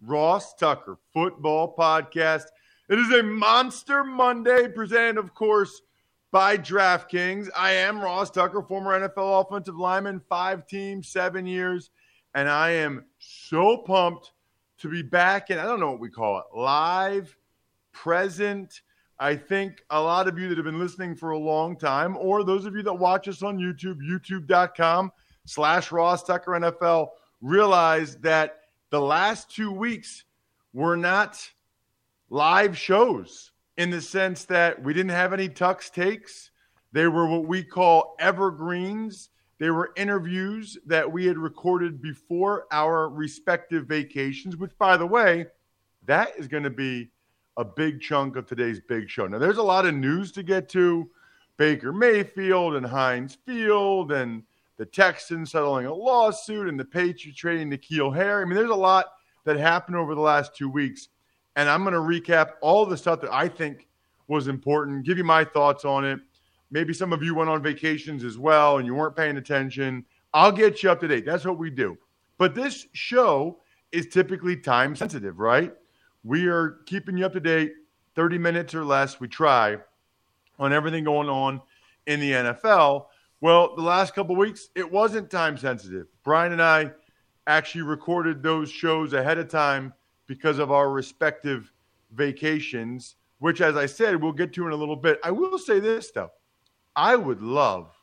Ross 0.00 0.54
Tucker 0.54 0.98
football 1.12 1.74
podcast. 1.76 2.44
It 2.88 2.98
is 2.98 3.12
a 3.12 3.22
Monster 3.22 4.04
Monday 4.04 4.68
presented, 4.68 5.18
of 5.18 5.34
course, 5.34 5.82
by 6.30 6.56
DraftKings. 6.56 7.48
I 7.56 7.72
am 7.72 8.00
Ross 8.00 8.30
Tucker, 8.30 8.62
former 8.62 8.98
NFL 8.98 9.44
offensive 9.44 9.76
lineman, 9.76 10.20
five 10.28 10.66
teams, 10.66 11.08
seven 11.08 11.46
years, 11.46 11.90
and 12.34 12.48
I 12.48 12.70
am 12.70 13.04
so 13.18 13.78
pumped 13.78 14.32
to 14.78 14.88
be 14.88 15.02
back. 15.02 15.50
And 15.50 15.60
I 15.60 15.64
don't 15.64 15.80
know 15.80 15.90
what 15.90 16.00
we 16.00 16.10
call 16.10 16.38
it 16.38 16.44
live, 16.56 17.36
present. 17.92 18.82
I 19.18 19.34
think 19.34 19.82
a 19.90 20.00
lot 20.00 20.28
of 20.28 20.38
you 20.38 20.48
that 20.48 20.56
have 20.56 20.64
been 20.64 20.78
listening 20.78 21.16
for 21.16 21.30
a 21.30 21.38
long 21.38 21.76
time, 21.76 22.16
or 22.16 22.44
those 22.44 22.66
of 22.66 22.76
you 22.76 22.82
that 22.82 22.94
watch 22.94 23.26
us 23.26 23.42
on 23.42 23.58
YouTube, 23.58 23.98
youtube.com 24.00 25.10
slash 25.44 25.90
Ross 25.90 26.22
Tucker 26.22 26.52
NFL, 26.52 27.08
realize 27.40 28.16
that 28.18 28.60
the 28.90 29.00
last 29.00 29.50
two 29.50 29.70
weeks 29.70 30.24
were 30.72 30.96
not 30.96 31.38
live 32.30 32.76
shows 32.76 33.52
in 33.76 33.90
the 33.90 34.00
sense 34.00 34.44
that 34.46 34.82
we 34.82 34.92
didn't 34.92 35.10
have 35.10 35.32
any 35.32 35.48
Tux 35.48 35.90
takes. 35.90 36.50
They 36.92 37.06
were 37.06 37.26
what 37.26 37.46
we 37.46 37.62
call 37.62 38.16
evergreens. 38.18 39.30
They 39.58 39.70
were 39.70 39.92
interviews 39.96 40.78
that 40.86 41.10
we 41.10 41.26
had 41.26 41.36
recorded 41.36 42.00
before 42.00 42.66
our 42.70 43.08
respective 43.08 43.86
vacations, 43.86 44.56
which, 44.56 44.76
by 44.78 44.96
the 44.96 45.06
way, 45.06 45.46
that 46.06 46.30
is 46.38 46.48
going 46.48 46.62
to 46.62 46.70
be 46.70 47.10
a 47.56 47.64
big 47.64 48.00
chunk 48.00 48.36
of 48.36 48.46
today's 48.46 48.80
big 48.80 49.10
show. 49.10 49.26
Now, 49.26 49.38
there's 49.38 49.58
a 49.58 49.62
lot 49.62 49.84
of 49.84 49.94
news 49.94 50.32
to 50.32 50.42
get 50.42 50.68
to 50.70 51.10
Baker 51.56 51.92
Mayfield 51.92 52.76
and 52.76 52.86
Heinz 52.86 53.36
Field 53.44 54.12
and 54.12 54.44
the 54.78 54.86
Texans 54.86 55.50
settling 55.50 55.86
a 55.86 55.92
lawsuit 55.92 56.68
and 56.68 56.78
the 56.78 56.84
Patriots 56.84 57.38
trading 57.38 57.70
N'Keal 57.70 58.14
Harry. 58.14 58.42
I 58.42 58.44
mean, 58.46 58.54
there's 58.54 58.70
a 58.70 58.74
lot 58.74 59.06
that 59.44 59.58
happened 59.58 59.96
over 59.96 60.14
the 60.14 60.20
last 60.20 60.54
two 60.56 60.70
weeks. 60.70 61.08
And 61.56 61.68
I'm 61.68 61.82
going 61.82 61.94
to 61.94 62.00
recap 62.00 62.52
all 62.62 62.86
the 62.86 62.96
stuff 62.96 63.20
that 63.22 63.32
I 63.32 63.48
think 63.48 63.88
was 64.28 64.46
important, 64.46 65.04
give 65.04 65.18
you 65.18 65.24
my 65.24 65.44
thoughts 65.44 65.84
on 65.84 66.04
it. 66.04 66.20
Maybe 66.70 66.94
some 66.94 67.12
of 67.12 67.22
you 67.22 67.34
went 67.34 67.50
on 67.50 67.62
vacations 67.62 68.22
as 68.22 68.38
well 68.38 68.78
and 68.78 68.86
you 68.86 68.94
weren't 68.94 69.16
paying 69.16 69.36
attention. 69.36 70.04
I'll 70.32 70.52
get 70.52 70.82
you 70.82 70.90
up 70.90 71.00
to 71.00 71.08
date. 71.08 71.26
That's 71.26 71.44
what 71.44 71.58
we 71.58 71.70
do. 71.70 71.98
But 72.36 72.54
this 72.54 72.86
show 72.92 73.58
is 73.90 74.06
typically 74.06 74.56
time 74.56 74.94
sensitive, 74.94 75.40
right? 75.40 75.72
We 76.22 76.46
are 76.46 76.78
keeping 76.86 77.16
you 77.16 77.26
up 77.26 77.32
to 77.32 77.40
date 77.40 77.72
30 78.14 78.38
minutes 78.38 78.74
or 78.74 78.84
less. 78.84 79.18
We 79.18 79.26
try 79.26 79.78
on 80.58 80.72
everything 80.72 81.04
going 81.04 81.28
on 81.28 81.60
in 82.06 82.20
the 82.20 82.32
NFL. 82.32 83.06
Well, 83.40 83.76
the 83.76 83.82
last 83.82 84.14
couple 84.14 84.34
weeks, 84.34 84.68
it 84.74 84.90
wasn't 84.90 85.30
time 85.30 85.56
sensitive. 85.56 86.06
Brian 86.24 86.52
and 86.52 86.62
I 86.62 86.90
actually 87.46 87.82
recorded 87.82 88.42
those 88.42 88.70
shows 88.70 89.12
ahead 89.12 89.38
of 89.38 89.48
time 89.48 89.94
because 90.26 90.58
of 90.58 90.72
our 90.72 90.90
respective 90.90 91.72
vacations, 92.12 93.16
which, 93.38 93.60
as 93.60 93.76
I 93.76 93.86
said, 93.86 94.20
we'll 94.20 94.32
get 94.32 94.52
to 94.54 94.66
in 94.66 94.72
a 94.72 94.76
little 94.76 94.96
bit. 94.96 95.20
I 95.22 95.30
will 95.30 95.58
say 95.58 95.78
this, 95.78 96.10
though. 96.10 96.30
I 96.96 97.14
would 97.14 97.40
love 97.40 97.94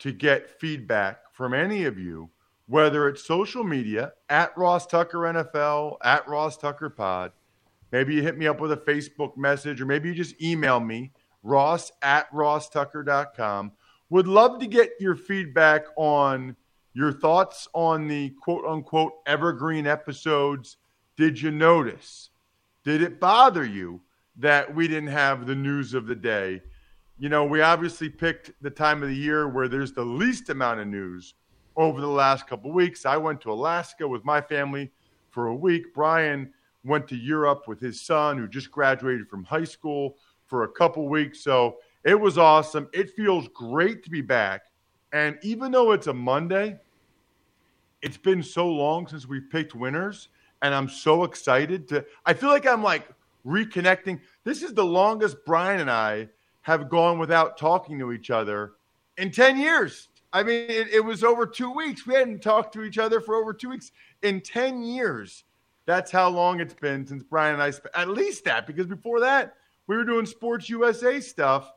to 0.00 0.12
get 0.12 0.60
feedback 0.60 1.32
from 1.32 1.54
any 1.54 1.84
of 1.84 1.98
you, 1.98 2.30
whether 2.66 3.08
it's 3.08 3.24
social 3.24 3.64
media 3.64 4.12
at 4.28 4.56
Ross 4.56 4.86
Tucker 4.86 5.18
NFL, 5.18 5.98
at 6.02 6.26
Ross 6.28 6.56
Tucker 6.56 6.90
Pod. 6.90 7.32
Maybe 7.92 8.14
you 8.14 8.22
hit 8.22 8.36
me 8.36 8.46
up 8.46 8.60
with 8.60 8.72
a 8.72 8.76
Facebook 8.76 9.36
message, 9.36 9.80
or 9.80 9.86
maybe 9.86 10.08
you 10.08 10.14
just 10.14 10.40
email 10.42 10.78
me, 10.80 11.12
ross 11.42 11.90
at 12.02 12.30
rosstucker.com. 12.32 13.72
Would 14.10 14.26
love 14.26 14.58
to 14.60 14.66
get 14.66 14.92
your 15.00 15.16
feedback 15.16 15.84
on 15.96 16.56
your 16.98 17.12
thoughts 17.12 17.68
on 17.74 18.08
the 18.08 18.30
quote 18.42 18.64
unquote 18.64 19.12
evergreen 19.24 19.86
episodes. 19.86 20.78
Did 21.16 21.40
you 21.40 21.52
notice? 21.52 22.30
Did 22.82 23.02
it 23.02 23.20
bother 23.20 23.64
you 23.64 24.00
that 24.36 24.74
we 24.74 24.88
didn't 24.88 25.10
have 25.10 25.46
the 25.46 25.54
news 25.54 25.94
of 25.94 26.06
the 26.06 26.16
day? 26.16 26.60
You 27.16 27.28
know, 27.28 27.44
we 27.44 27.60
obviously 27.60 28.08
picked 28.08 28.50
the 28.62 28.70
time 28.70 29.02
of 29.04 29.10
the 29.10 29.14
year 29.14 29.48
where 29.48 29.68
there's 29.68 29.92
the 29.92 30.04
least 30.04 30.50
amount 30.50 30.80
of 30.80 30.88
news 30.88 31.34
over 31.76 32.00
the 32.00 32.06
last 32.08 32.48
couple 32.48 32.72
weeks. 32.72 33.06
I 33.06 33.16
went 33.16 33.40
to 33.42 33.52
Alaska 33.52 34.06
with 34.06 34.24
my 34.24 34.40
family 34.40 34.90
for 35.30 35.46
a 35.46 35.54
week. 35.54 35.94
Brian 35.94 36.52
went 36.82 37.06
to 37.08 37.16
Europe 37.16 37.68
with 37.68 37.78
his 37.78 38.00
son, 38.00 38.38
who 38.38 38.48
just 38.48 38.72
graduated 38.72 39.28
from 39.28 39.44
high 39.44 39.62
school, 39.62 40.16
for 40.46 40.64
a 40.64 40.68
couple 40.68 41.08
weeks. 41.08 41.44
So 41.44 41.76
it 42.08 42.18
was 42.18 42.38
awesome. 42.38 42.88
It 42.94 43.10
feels 43.10 43.48
great 43.48 44.02
to 44.04 44.10
be 44.10 44.22
back. 44.22 44.62
And 45.12 45.38
even 45.42 45.70
though 45.70 45.92
it's 45.92 46.06
a 46.06 46.14
Monday, 46.14 46.80
it's 48.00 48.16
been 48.16 48.42
so 48.42 48.66
long 48.66 49.06
since 49.06 49.28
we've 49.28 49.50
picked 49.50 49.74
winners. 49.74 50.28
And 50.62 50.74
I'm 50.74 50.88
so 50.88 51.24
excited 51.24 51.86
to. 51.88 52.06
I 52.24 52.32
feel 52.32 52.48
like 52.48 52.66
I'm 52.66 52.82
like 52.82 53.06
reconnecting. 53.46 54.20
This 54.42 54.62
is 54.62 54.72
the 54.72 54.84
longest 54.84 55.36
Brian 55.44 55.80
and 55.80 55.90
I 55.90 56.30
have 56.62 56.88
gone 56.88 57.18
without 57.18 57.58
talking 57.58 57.98
to 57.98 58.12
each 58.12 58.30
other 58.30 58.72
in 59.18 59.30
10 59.30 59.58
years. 59.58 60.08
I 60.32 60.42
mean, 60.42 60.70
it, 60.70 60.88
it, 60.88 61.04
was 61.04 61.22
over 61.22 61.46
two 61.46 61.70
weeks. 61.70 62.06
We 62.06 62.14
hadn't 62.14 62.40
talked 62.40 62.72
to 62.72 62.84
each 62.84 62.96
other 62.96 63.20
for 63.20 63.34
over 63.34 63.52
two 63.52 63.68
weeks. 63.68 63.92
In 64.22 64.40
10 64.40 64.82
years, 64.82 65.44
that's 65.84 66.10
how 66.10 66.30
long 66.30 66.60
it's 66.60 66.74
been 66.74 67.06
since 67.06 67.22
Brian 67.22 67.54
and 67.54 67.62
I 67.62 67.70
spent 67.70 67.94
at 67.94 68.08
least 68.08 68.44
that, 68.44 68.66
because 68.66 68.86
before 68.86 69.20
that, 69.20 69.56
we 69.86 69.96
were 69.96 70.04
doing 70.04 70.24
Sports 70.24 70.70
USA 70.70 71.20
stuff. 71.20 71.72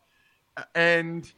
And 0.75 1.31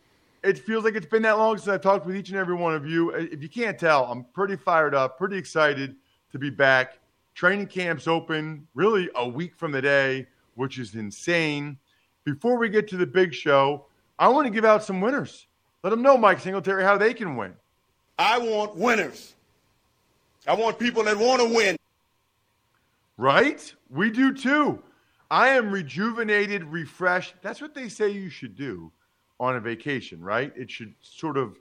it 0.43 0.59
feels 0.59 0.83
like 0.83 0.95
it's 0.95 1.05
been 1.05 1.21
that 1.23 1.37
long 1.37 1.57
since 1.57 1.69
I've 1.69 1.81
talked 1.81 2.05
with 2.05 2.15
each 2.15 2.29
and 2.29 2.37
every 2.37 2.55
one 2.55 2.75
of 2.75 2.85
you. 2.85 3.13
Uh, 3.13 3.25
if 3.31 3.41
you 3.41 3.49
can't 3.49 3.79
tell, 3.79 4.05
I'm 4.05 4.25
pretty 4.33 4.55
fired 4.55 4.93
up, 4.93 5.17
pretty 5.17 5.37
excited 5.37 5.95
to 6.31 6.39
be 6.39 6.49
back. 6.49 6.99
Training 7.33 7.67
camp's 7.67 8.07
open 8.07 8.67
really 8.75 9.09
a 9.15 9.27
week 9.27 9.55
from 9.55 9.71
the 9.71 9.81
day, 9.81 10.27
which 10.55 10.77
is 10.77 10.95
insane. 10.95 11.77
Before 12.25 12.57
we 12.57 12.69
get 12.69 12.87
to 12.89 12.97
the 12.97 13.05
big 13.05 13.33
show, 13.33 13.85
I 14.19 14.27
want 14.27 14.45
to 14.45 14.51
give 14.51 14.65
out 14.65 14.83
some 14.83 15.01
winners. 15.01 15.47
Let 15.81 15.89
them 15.89 16.01
know, 16.01 16.17
Mike 16.17 16.39
Singletary, 16.39 16.83
how 16.83 16.97
they 16.97 17.13
can 17.13 17.35
win. 17.35 17.53
I 18.19 18.37
want 18.37 18.75
winners. 18.75 19.33
I 20.45 20.53
want 20.53 20.77
people 20.77 21.03
that 21.05 21.17
want 21.17 21.41
to 21.41 21.53
win. 21.53 21.77
Right? 23.17 23.73
We 23.89 24.09
do 24.09 24.33
too. 24.33 24.81
I 25.31 25.49
am 25.49 25.71
rejuvenated, 25.71 26.63
refreshed. 26.65 27.35
That's 27.41 27.61
what 27.61 27.73
they 27.73 27.89
say 27.89 28.09
you 28.09 28.29
should 28.29 28.55
do 28.55 28.91
on 29.39 29.55
a 29.55 29.59
vacation, 29.59 30.21
right? 30.21 30.51
It 30.55 30.69
should 30.69 30.93
sort 31.01 31.37
of 31.37 31.57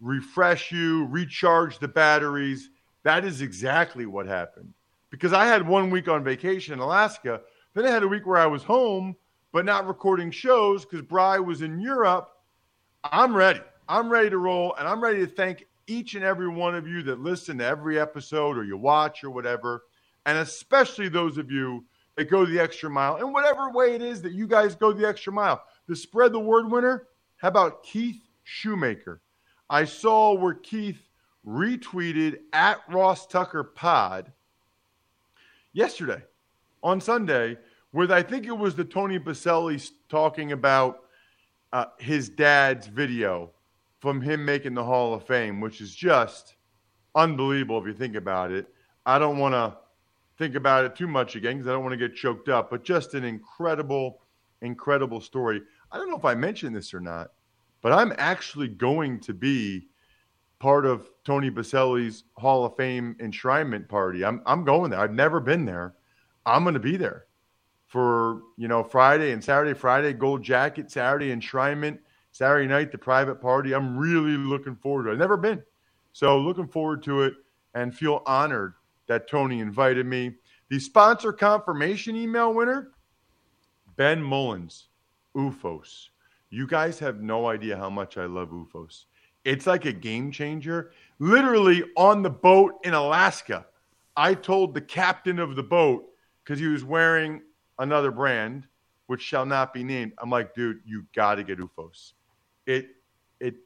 refresh 0.00 0.72
you, 0.72 1.06
recharge 1.06 1.78
the 1.78 1.88
batteries. 1.88 2.70
That 3.02 3.24
is 3.24 3.40
exactly 3.40 4.06
what 4.06 4.26
happened. 4.26 4.72
Because 5.10 5.32
I 5.32 5.46
had 5.46 5.66
one 5.66 5.90
week 5.90 6.08
on 6.08 6.24
vacation 6.24 6.74
in 6.74 6.80
Alaska, 6.80 7.40
then 7.74 7.86
I 7.86 7.90
had 7.90 8.02
a 8.02 8.08
week 8.08 8.26
where 8.26 8.38
I 8.38 8.46
was 8.46 8.62
home 8.62 9.16
but 9.56 9.64
not 9.64 9.86
recording 9.86 10.30
shows 10.30 10.84
because 10.84 11.00
Bry 11.00 11.38
was 11.38 11.62
in 11.62 11.80
Europe. 11.80 12.30
I'm 13.04 13.34
ready. 13.34 13.62
I'm 13.88 14.10
ready 14.10 14.28
to 14.28 14.36
roll, 14.36 14.74
and 14.78 14.86
I'm 14.86 15.02
ready 15.02 15.20
to 15.20 15.26
thank 15.26 15.66
each 15.86 16.14
and 16.14 16.22
every 16.22 16.46
one 16.46 16.74
of 16.74 16.86
you 16.86 17.02
that 17.04 17.20
listen 17.20 17.56
to 17.56 17.64
every 17.64 17.98
episode 17.98 18.58
or 18.58 18.64
you 18.64 18.76
watch 18.76 19.24
or 19.24 19.30
whatever, 19.30 19.84
and 20.26 20.36
especially 20.36 21.08
those 21.08 21.38
of 21.38 21.50
you 21.50 21.86
that 22.16 22.28
go 22.28 22.44
the 22.44 22.60
extra 22.60 22.90
mile 22.90 23.16
in 23.16 23.32
whatever 23.32 23.70
way 23.70 23.94
it 23.94 24.02
is 24.02 24.20
that 24.20 24.32
you 24.32 24.46
guys 24.46 24.74
go 24.74 24.92
the 24.92 25.08
extra 25.08 25.32
mile. 25.32 25.62
The 25.86 25.96
spread 25.96 26.32
the 26.32 26.38
word 26.38 26.70
winner, 26.70 27.06
how 27.46 27.50
about 27.50 27.84
Keith 27.84 28.20
Shoemaker? 28.42 29.20
I 29.70 29.84
saw 29.84 30.34
where 30.34 30.54
Keith 30.54 30.98
retweeted 31.46 32.38
at 32.52 32.80
Ross 32.88 33.24
Tucker 33.24 33.62
Pod 33.62 34.32
yesterday 35.72 36.24
on 36.82 37.00
Sunday 37.00 37.56
with 37.92 38.10
I 38.10 38.24
think 38.24 38.46
it 38.46 38.58
was 38.58 38.74
the 38.74 38.84
Tony 38.84 39.20
Boselli 39.20 39.88
talking 40.08 40.50
about 40.50 41.04
uh, 41.72 41.84
his 42.00 42.28
dad's 42.28 42.88
video 42.88 43.52
from 44.00 44.20
him 44.20 44.44
making 44.44 44.74
the 44.74 44.82
Hall 44.82 45.14
of 45.14 45.24
Fame, 45.24 45.60
which 45.60 45.80
is 45.80 45.94
just 45.94 46.56
unbelievable 47.14 47.78
if 47.78 47.86
you 47.86 47.94
think 47.94 48.16
about 48.16 48.50
it. 48.50 48.66
I 49.06 49.20
don't 49.20 49.38
want 49.38 49.54
to 49.54 49.76
think 50.36 50.56
about 50.56 50.84
it 50.84 50.96
too 50.96 51.06
much 51.06 51.36
again 51.36 51.58
because 51.58 51.68
I 51.68 51.74
don't 51.74 51.84
want 51.84 51.92
to 51.92 52.08
get 52.08 52.16
choked 52.16 52.48
up, 52.48 52.70
but 52.70 52.82
just 52.82 53.14
an 53.14 53.22
incredible, 53.22 54.18
incredible 54.62 55.20
story. 55.20 55.62
I 55.92 55.98
don't 55.98 56.10
know 56.10 56.18
if 56.18 56.24
I 56.24 56.34
mentioned 56.34 56.74
this 56.74 56.92
or 56.92 56.98
not, 57.00 57.30
but 57.86 57.92
I'm 57.92 58.12
actually 58.18 58.66
going 58.66 59.20
to 59.20 59.32
be 59.32 59.86
part 60.58 60.84
of 60.86 61.08
Tony 61.22 61.52
Boselli's 61.52 62.24
Hall 62.36 62.64
of 62.64 62.76
Fame 62.76 63.14
enshrinement 63.20 63.88
party. 63.88 64.24
I'm 64.24 64.42
I'm 64.44 64.64
going 64.64 64.90
there. 64.90 64.98
I've 64.98 65.12
never 65.12 65.38
been 65.38 65.64
there. 65.64 65.94
I'm 66.44 66.64
going 66.64 66.74
to 66.74 66.80
be 66.80 66.96
there 66.96 67.26
for 67.86 68.42
you 68.56 68.66
know 68.66 68.82
Friday 68.82 69.30
and 69.30 69.44
Saturday. 69.44 69.72
Friday 69.72 70.14
gold 70.14 70.42
jacket, 70.42 70.90
Saturday 70.90 71.28
enshrinement, 71.32 72.00
Saturday 72.32 72.66
night 72.66 72.90
the 72.90 72.98
private 72.98 73.40
party. 73.40 73.72
I'm 73.72 73.96
really 73.96 74.36
looking 74.36 74.74
forward 74.74 75.04
to 75.04 75.10
it. 75.10 75.12
I've 75.12 75.20
never 75.20 75.36
been, 75.36 75.62
so 76.12 76.40
looking 76.40 76.66
forward 76.66 77.04
to 77.04 77.22
it 77.22 77.34
and 77.74 77.96
feel 77.96 78.24
honored 78.26 78.74
that 79.06 79.28
Tony 79.28 79.60
invited 79.60 80.06
me. 80.06 80.34
The 80.70 80.80
sponsor 80.80 81.32
confirmation 81.32 82.16
email 82.16 82.52
winner, 82.52 82.90
Ben 83.94 84.20
Mullins, 84.20 84.88
OOFOS. 85.36 86.08
You 86.56 86.66
guys 86.66 86.98
have 87.00 87.20
no 87.20 87.48
idea 87.48 87.76
how 87.76 87.90
much 87.90 88.16
I 88.16 88.24
love 88.24 88.48
OOFOS. 88.48 89.04
It's 89.44 89.66
like 89.66 89.84
a 89.84 89.92
game 89.92 90.32
changer. 90.32 90.90
Literally 91.18 91.84
on 91.98 92.22
the 92.22 92.30
boat 92.30 92.76
in 92.82 92.94
Alaska, 92.94 93.66
I 94.16 94.32
told 94.32 94.72
the 94.72 94.80
captain 94.80 95.38
of 95.38 95.54
the 95.54 95.62
boat 95.62 96.06
because 96.42 96.58
he 96.58 96.66
was 96.68 96.82
wearing 96.82 97.42
another 97.78 98.10
brand, 98.10 98.66
which 99.06 99.20
shall 99.20 99.44
not 99.44 99.74
be 99.74 99.84
named. 99.84 100.12
I'm 100.16 100.30
like, 100.30 100.54
dude, 100.54 100.80
you 100.86 101.04
got 101.14 101.34
to 101.34 101.44
get 101.44 101.58
OOFOS. 101.58 102.14
It 102.64 102.86
it 103.38 103.56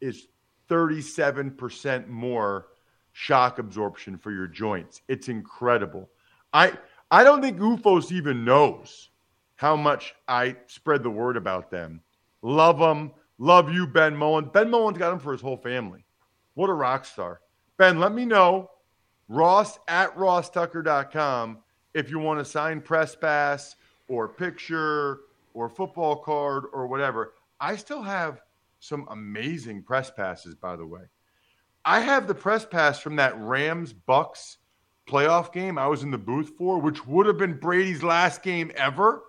is 0.00 0.28
37% 0.70 2.08
more 2.08 2.68
shock 3.12 3.58
absorption 3.58 4.16
for 4.16 4.32
your 4.32 4.46
joints. 4.46 5.02
It's 5.06 5.28
incredible. 5.28 6.08
I 6.54 6.72
I 7.10 7.24
don't 7.24 7.42
think 7.42 7.58
OOFOS 7.58 8.10
even 8.10 8.46
knows 8.46 9.10
how 9.56 9.76
much 9.76 10.14
I 10.26 10.56
spread 10.66 11.02
the 11.02 11.10
word 11.10 11.36
about 11.36 11.70
them. 11.70 12.00
Love 12.42 12.78
them. 12.78 13.12
Love 13.38 13.72
you, 13.72 13.86
Ben 13.86 14.16
Mullen. 14.16 14.50
Ben 14.52 14.70
Mullen's 14.70 14.98
got 14.98 15.12
him 15.12 15.18
for 15.18 15.32
his 15.32 15.40
whole 15.40 15.56
family. 15.56 16.04
What 16.54 16.70
a 16.70 16.74
rock 16.74 17.04
star. 17.04 17.40
Ben, 17.76 18.00
let 18.00 18.12
me 18.12 18.24
know. 18.24 18.70
Ross 19.28 19.78
at 19.88 20.14
rosstucker.com 20.16 21.58
if 21.94 22.10
you 22.10 22.18
want 22.18 22.40
to 22.40 22.44
sign 22.44 22.80
press 22.80 23.14
pass 23.14 23.76
or 24.08 24.28
picture 24.28 25.20
or 25.54 25.68
football 25.68 26.16
card 26.16 26.64
or 26.72 26.86
whatever. 26.86 27.34
I 27.60 27.76
still 27.76 28.02
have 28.02 28.40
some 28.80 29.06
amazing 29.10 29.82
press 29.82 30.10
passes, 30.10 30.54
by 30.54 30.76
the 30.76 30.86
way. 30.86 31.02
I 31.84 32.00
have 32.00 32.26
the 32.26 32.34
press 32.34 32.64
pass 32.64 33.00
from 33.00 33.16
that 33.16 33.38
Rams 33.38 33.92
Bucks 33.92 34.58
playoff 35.08 35.52
game 35.52 35.78
I 35.78 35.86
was 35.86 36.02
in 36.02 36.10
the 36.10 36.18
booth 36.18 36.52
for, 36.58 36.78
which 36.78 37.06
would 37.06 37.26
have 37.26 37.38
been 37.38 37.58
Brady's 37.58 38.02
last 38.02 38.42
game 38.42 38.70
ever 38.76 39.22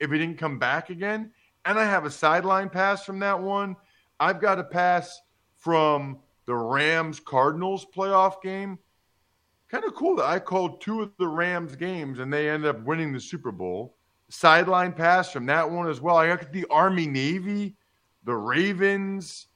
if 0.00 0.10
he 0.10 0.18
didn't 0.18 0.38
come 0.38 0.58
back 0.58 0.90
again. 0.90 1.32
And 1.64 1.78
I 1.78 1.84
have 1.84 2.04
a 2.04 2.10
sideline 2.10 2.68
pass 2.68 3.04
from 3.04 3.18
that 3.20 3.40
one. 3.40 3.76
I've 4.20 4.40
got 4.40 4.58
a 4.58 4.64
pass 4.64 5.20
from 5.58 6.18
the 6.46 6.54
Rams 6.54 7.20
Cardinals 7.20 7.86
playoff 7.94 8.42
game. 8.42 8.78
Kind 9.70 9.84
of 9.84 9.94
cool 9.94 10.16
that 10.16 10.26
I 10.26 10.38
called 10.38 10.80
two 10.80 11.00
of 11.00 11.12
the 11.18 11.26
Rams 11.26 11.74
games 11.74 12.18
and 12.18 12.32
they 12.32 12.50
ended 12.50 12.68
up 12.68 12.84
winning 12.84 13.12
the 13.12 13.20
Super 13.20 13.50
Bowl. 13.50 13.96
Sideline 14.28 14.92
pass 14.92 15.32
from 15.32 15.46
that 15.46 15.68
one 15.68 15.88
as 15.88 16.00
well. 16.00 16.16
I 16.16 16.28
got 16.28 16.52
the 16.52 16.66
Army 16.70 17.06
Navy, 17.06 17.76
the 18.24 18.34
Ravens, 18.34 19.48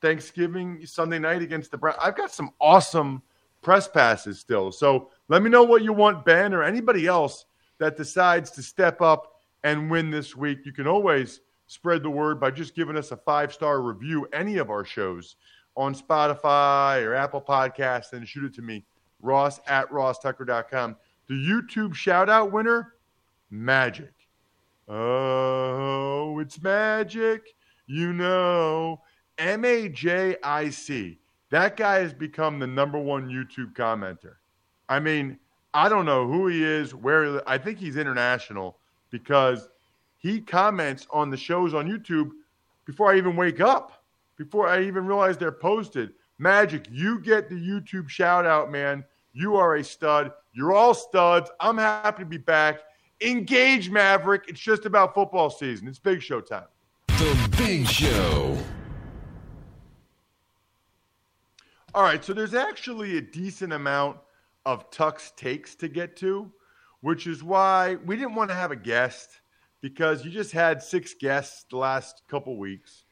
Thanksgiving 0.00 0.84
Sunday 0.86 1.18
night 1.18 1.42
against 1.42 1.70
the 1.70 1.78
Browns. 1.78 1.98
I've 2.00 2.16
got 2.16 2.30
some 2.32 2.50
awesome 2.60 3.22
press 3.62 3.88
passes 3.88 4.38
still. 4.38 4.70
So 4.70 5.10
let 5.28 5.42
me 5.42 5.50
know 5.50 5.64
what 5.64 5.82
you 5.82 5.92
want, 5.92 6.24
Ben, 6.24 6.54
or 6.54 6.62
anybody 6.62 7.06
else 7.06 7.46
that 7.78 7.96
decides 7.96 8.50
to 8.52 8.62
step 8.62 9.00
up 9.00 9.40
and 9.64 9.90
win 9.90 10.10
this 10.10 10.36
week. 10.36 10.60
You 10.64 10.72
can 10.72 10.86
always 10.86 11.40
spread 11.66 12.02
the 12.02 12.10
word 12.10 12.40
by 12.40 12.50
just 12.50 12.74
giving 12.74 12.96
us 12.96 13.12
a 13.12 13.16
five 13.16 13.52
star 13.52 13.80
review, 13.80 14.26
any 14.32 14.58
of 14.58 14.70
our 14.70 14.84
shows 14.84 15.36
on 15.76 15.94
Spotify 15.94 17.04
or 17.04 17.14
Apple 17.14 17.40
Podcasts, 17.40 18.12
and 18.12 18.26
shoot 18.26 18.44
it 18.44 18.54
to 18.54 18.62
me, 18.62 18.84
ross 19.20 19.60
at 19.66 19.88
rosstucker.com. 19.90 20.96
The 21.28 21.34
YouTube 21.34 21.94
shout 21.94 22.28
out 22.28 22.52
winner, 22.52 22.94
Magic. 23.50 24.12
Oh, 24.88 26.38
it's 26.38 26.62
magic. 26.62 27.54
You 27.86 28.12
know, 28.12 29.00
M 29.38 29.64
A 29.64 29.88
J 29.88 30.36
I 30.42 30.70
C. 30.70 31.18
That 31.50 31.76
guy 31.76 32.00
has 32.00 32.12
become 32.12 32.58
the 32.58 32.66
number 32.66 32.98
one 32.98 33.28
YouTube 33.28 33.74
commenter. 33.74 34.34
I 34.88 35.00
mean, 35.00 35.38
I 35.74 35.88
don't 35.88 36.06
know 36.06 36.26
who 36.26 36.48
he 36.48 36.62
is, 36.62 36.94
where 36.94 37.48
I 37.48 37.58
think 37.58 37.78
he's 37.78 37.96
international 37.96 38.78
because 39.10 39.68
he 40.26 40.40
comments 40.40 41.06
on 41.10 41.30
the 41.30 41.36
shows 41.36 41.72
on 41.72 41.88
YouTube 41.88 42.30
before 42.84 43.12
I 43.12 43.16
even 43.16 43.36
wake 43.36 43.60
up, 43.60 44.04
before 44.36 44.68
I 44.68 44.82
even 44.82 45.06
realize 45.06 45.38
they're 45.38 45.52
posted. 45.52 46.14
Magic, 46.38 46.86
you 46.90 47.20
get 47.20 47.48
the 47.48 47.54
YouTube 47.54 48.08
shout 48.08 48.44
out, 48.44 48.72
man. 48.72 49.04
You 49.32 49.54
are 49.56 49.76
a 49.76 49.84
stud. 49.84 50.32
You're 50.52 50.72
all 50.72 50.94
studs. 50.94 51.50
I'm 51.60 51.78
happy 51.78 52.24
to 52.24 52.28
be 52.28 52.38
back. 52.38 52.80
Engage, 53.20 53.88
Maverick. 53.88 54.44
It's 54.48 54.60
just 54.60 54.84
about 54.84 55.14
football 55.14 55.48
season. 55.48 55.86
It's 55.86 55.98
big 55.98 56.20
show 56.20 56.40
time. 56.40 56.66
The 57.06 57.54
Big 57.56 57.86
Show. 57.86 58.58
All 61.94 62.02
right, 62.02 62.22
so 62.22 62.34
there's 62.34 62.52
actually 62.52 63.16
a 63.16 63.22
decent 63.22 63.72
amount 63.72 64.18
of 64.66 64.90
Tuck's 64.90 65.32
takes 65.36 65.74
to 65.76 65.88
get 65.88 66.16
to, 66.16 66.50
which 67.00 67.26
is 67.26 67.42
why 67.42 67.94
we 68.04 68.16
didn't 68.16 68.34
want 68.34 68.50
to 68.50 68.56
have 68.56 68.70
a 68.70 68.76
guest 68.76 69.40
because 69.86 70.24
you 70.24 70.32
just 70.32 70.50
had 70.50 70.82
six 70.82 71.14
guests 71.14 71.64
the 71.70 71.76
last 71.76 72.22
couple 72.26 72.58
weeks. 72.58 73.04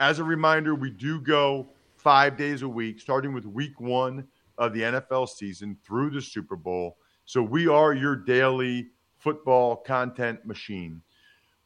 As 0.00 0.18
a 0.18 0.24
reminder, 0.24 0.74
we 0.74 0.90
do 0.90 1.20
go 1.20 1.68
five 1.94 2.36
days 2.36 2.62
a 2.62 2.68
week, 2.68 2.98
starting 2.98 3.32
with 3.32 3.46
week 3.46 3.80
one 3.80 4.26
of 4.58 4.72
the 4.72 4.80
NFL 4.80 5.28
season 5.28 5.76
through 5.86 6.10
the 6.10 6.20
Super 6.20 6.56
Bowl. 6.56 6.96
So 7.26 7.40
we 7.40 7.68
are 7.68 7.94
your 7.94 8.16
daily 8.16 8.88
football 9.18 9.76
content 9.76 10.44
machine. 10.44 11.00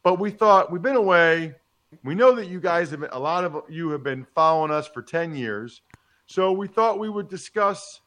But 0.03 0.19
we 0.19 0.31
thought 0.31 0.71
we've 0.71 0.83
been 0.83 0.95
away. 0.95 1.55
We 2.05 2.15
know 2.15 2.35
that 2.35 2.49
you 2.49 2.61
guys 2.61 2.91
have 2.91 3.01
been, 3.01 3.09
a 3.13 3.19
lot 3.19 3.45
of 3.45 3.63
you 3.71 3.89
have 3.89 4.03
been 4.03 4.27
following 4.35 4.71
us 4.71 4.87
for 4.89 5.01
10 5.01 5.35
years. 5.35 5.81
So 6.27 6.53
we 6.53 6.69
thought 6.69 6.99
we 6.99 7.09
would 7.09 7.31
discuss 7.31 8.03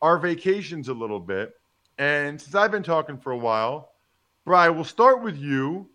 our 0.00 0.16
vacations 0.16 0.90
a 0.90 0.94
little 0.94 1.18
bit. 1.18 1.54
And 1.98 2.40
since 2.40 2.54
I've 2.54 2.70
been 2.70 2.84
talking 2.84 3.18
for 3.18 3.32
a 3.32 3.36
while, 3.36 3.90
Bry, 4.48 4.70
we'll 4.70 4.84
start 4.84 5.22
with 5.22 5.36
you. 5.36 5.90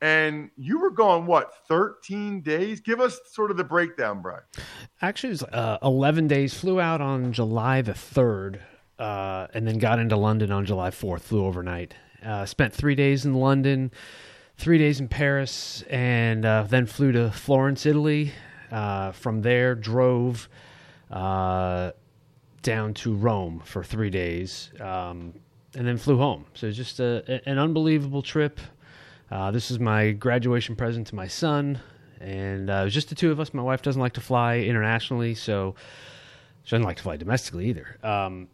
And 0.00 0.50
you 0.56 0.78
were 0.78 0.92
gone, 0.92 1.26
what, 1.26 1.52
13 1.66 2.42
days? 2.42 2.80
Give 2.80 3.00
us 3.00 3.18
sort 3.28 3.50
of 3.50 3.56
the 3.56 3.64
breakdown, 3.64 4.22
Bry. 4.22 4.38
Actually, 5.02 5.30
it 5.30 5.32
was 5.32 5.42
uh, 5.42 5.78
11 5.82 6.28
days. 6.28 6.54
Flew 6.54 6.80
out 6.80 7.00
on 7.00 7.32
July 7.32 7.82
the 7.82 7.94
3rd 7.94 8.60
uh, 9.00 9.48
and 9.52 9.66
then 9.66 9.78
got 9.78 9.98
into 9.98 10.14
London 10.14 10.52
on 10.52 10.64
July 10.64 10.90
4th. 10.90 11.22
Flew 11.22 11.44
overnight. 11.44 11.96
Uh, 12.24 12.46
spent 12.46 12.72
three 12.72 12.94
days 12.94 13.24
in 13.24 13.34
London, 13.34 13.90
three 14.58 14.78
days 14.78 15.00
in 15.00 15.08
Paris, 15.08 15.82
and 15.90 16.44
uh, 16.44 16.62
then 16.68 16.86
flew 16.86 17.10
to 17.10 17.32
Florence, 17.32 17.84
Italy. 17.84 18.32
Uh, 18.70 19.10
from 19.10 19.42
there, 19.42 19.74
drove 19.74 20.48
uh, 21.10 21.90
down 22.62 22.94
to 22.94 23.12
Rome 23.12 23.60
for 23.64 23.82
three 23.82 24.10
days, 24.10 24.70
um, 24.78 25.34
and 25.74 25.86
then 25.86 25.96
flew 25.98 26.16
home. 26.18 26.46
So 26.54 26.70
just 26.70 27.00
a, 27.00 27.40
an 27.48 27.58
unbelievable 27.58 28.22
trip. 28.22 28.60
Uh, 29.30 29.50
this 29.50 29.70
is 29.70 29.78
my 29.78 30.12
graduation 30.12 30.74
present 30.76 31.06
to 31.08 31.14
my 31.14 31.26
son, 31.26 31.80
and 32.20 32.70
uh, 32.70 32.74
it 32.74 32.84
was 32.84 32.94
just 32.94 33.10
the 33.10 33.14
two 33.14 33.30
of 33.30 33.40
us. 33.40 33.52
My 33.52 33.62
wife 33.62 33.82
doesn't 33.82 34.00
like 34.00 34.14
to 34.14 34.20
fly 34.20 34.58
internationally, 34.58 35.34
so 35.34 35.74
she 36.64 36.70
doesn't 36.70 36.86
like 36.86 36.96
to 36.96 37.02
fly 37.02 37.16
domestically 37.16 37.66
either. 37.66 37.98
Um, 38.02 38.48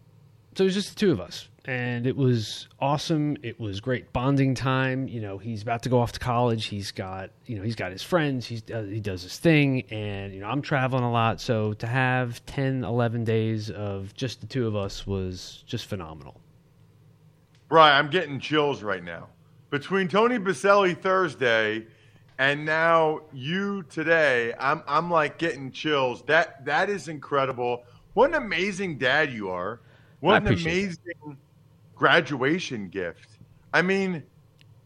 so 0.56 0.64
it 0.64 0.66
was 0.66 0.74
just 0.74 0.90
the 0.90 0.96
two 0.96 1.12
of 1.12 1.20
us. 1.20 1.48
and 1.64 2.06
it 2.06 2.16
was 2.16 2.68
awesome. 2.78 3.36
It 3.42 3.58
was 3.58 3.80
great 3.80 4.12
bonding 4.12 4.54
time. 4.54 5.08
You 5.08 5.20
know, 5.20 5.38
he's 5.38 5.62
about 5.62 5.82
to 5.84 5.88
go 5.88 5.98
off 5.98 6.12
to 6.12 6.20
college. 6.20 6.66
He's 6.66 6.92
got, 6.92 7.30
you 7.46 7.56
know, 7.56 7.62
he's 7.62 7.74
got 7.74 7.90
his 7.90 8.02
friends. 8.02 8.46
He's 8.46 8.62
uh, 8.70 8.82
he 8.82 9.00
does 9.00 9.22
his 9.22 9.38
thing, 9.38 9.82
and 9.90 10.34
you 10.34 10.40
know, 10.40 10.46
I'm 10.48 10.62
traveling 10.62 11.04
a 11.04 11.10
lot. 11.10 11.40
So 11.40 11.72
to 11.74 11.86
have 11.86 12.44
10, 12.46 12.84
11 12.84 13.24
days 13.24 13.70
of 13.70 14.12
just 14.14 14.40
the 14.40 14.46
two 14.46 14.66
of 14.66 14.76
us 14.76 15.06
was 15.06 15.64
just 15.66 15.86
phenomenal. 15.86 16.40
Brian, 17.68 17.96
I'm 18.04 18.10
getting 18.10 18.38
chills 18.40 18.82
right 18.82 19.02
now. 19.02 19.28
Between 19.70 20.06
Tony 20.08 20.38
Boselli 20.38 20.96
Thursday 21.00 21.86
and 22.38 22.64
now 22.64 23.22
you 23.32 23.82
today, 23.84 24.54
I'm 24.58 24.82
I'm 24.86 25.10
like 25.10 25.38
getting 25.38 25.72
chills. 25.72 26.22
That 26.26 26.64
that 26.64 26.88
is 26.90 27.08
incredible. 27.08 27.84
What 28.14 28.30
an 28.30 28.36
amazing 28.36 28.98
dad 28.98 29.32
you 29.32 29.50
are. 29.50 29.80
What 30.20 30.36
an 30.42 30.48
amazing 30.62 31.36
graduation 31.96 32.88
gift. 32.88 33.28
I 33.72 33.82
mean, 33.82 34.22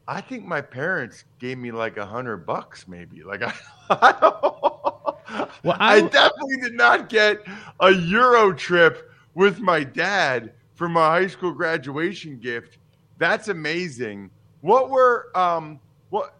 I 0.06 0.20
think 0.22 0.46
my 0.46 0.60
parents 0.62 1.24
gave 1.38 1.58
me 1.58 1.70
like 1.70 1.96
a 1.98 2.06
hundred 2.06 2.46
bucks, 2.46 2.88
maybe. 2.88 3.22
Like 3.22 3.42
I, 3.42 3.52
I, 3.90 4.12
don't- 4.20 5.48
Well, 5.62 5.76
I 5.78 5.96
I- 5.96 6.00
definitely 6.00 6.56
did 6.62 6.74
not 6.74 7.08
get 7.10 7.40
a 7.80 7.90
Euro 7.92 8.52
trip 8.54 9.10
with 9.34 9.60
my 9.60 9.84
dad 9.84 10.52
for 10.78 10.88
my 10.88 11.08
high 11.08 11.26
school 11.26 11.50
graduation 11.50 12.38
gift. 12.38 12.78
That's 13.18 13.48
amazing. 13.48 14.30
What 14.60 14.90
were 14.90 15.36
um 15.36 15.80
what 16.10 16.38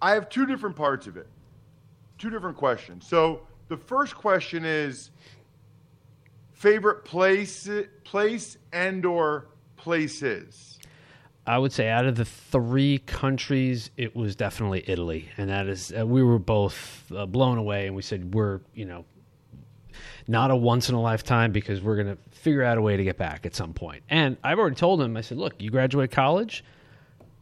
I 0.00 0.12
have 0.12 0.28
two 0.28 0.46
different 0.46 0.76
parts 0.76 1.08
of 1.08 1.16
it. 1.16 1.26
Two 2.18 2.30
different 2.30 2.56
questions. 2.56 3.04
So 3.04 3.40
the 3.66 3.76
first 3.76 4.14
question 4.14 4.64
is 4.64 5.10
favorite 6.52 7.04
place 7.04 7.68
place 8.04 8.58
and 8.72 9.04
or 9.04 9.48
places. 9.76 10.78
I 11.44 11.58
would 11.58 11.72
say 11.72 11.88
out 11.88 12.06
of 12.06 12.14
the 12.14 12.24
three 12.24 12.98
countries, 12.98 13.90
it 13.96 14.14
was 14.14 14.36
definitely 14.36 14.84
Italy, 14.86 15.28
and 15.36 15.50
that 15.50 15.66
is 15.66 15.92
uh, 15.98 16.06
we 16.06 16.22
were 16.22 16.38
both 16.38 17.10
uh, 17.10 17.26
blown 17.26 17.58
away, 17.58 17.88
and 17.88 17.96
we 17.96 18.02
said 18.02 18.32
we're 18.34 18.60
you 18.72 18.84
know 18.84 19.04
not 20.26 20.50
a 20.50 20.56
once 20.56 20.88
in 20.88 20.94
a 20.94 21.00
lifetime 21.00 21.52
because 21.52 21.80
we're 21.80 21.96
gonna 21.96 22.18
figure 22.30 22.62
out 22.62 22.78
a 22.78 22.82
way 22.82 22.96
to 22.96 23.04
get 23.04 23.16
back 23.16 23.46
at 23.46 23.54
some 23.54 23.72
point. 23.72 24.02
And 24.08 24.36
I've 24.42 24.58
already 24.58 24.76
told 24.76 25.00
him, 25.00 25.16
I 25.16 25.20
said, 25.20 25.38
look, 25.38 25.60
you 25.60 25.70
graduate 25.70 26.10
college, 26.10 26.64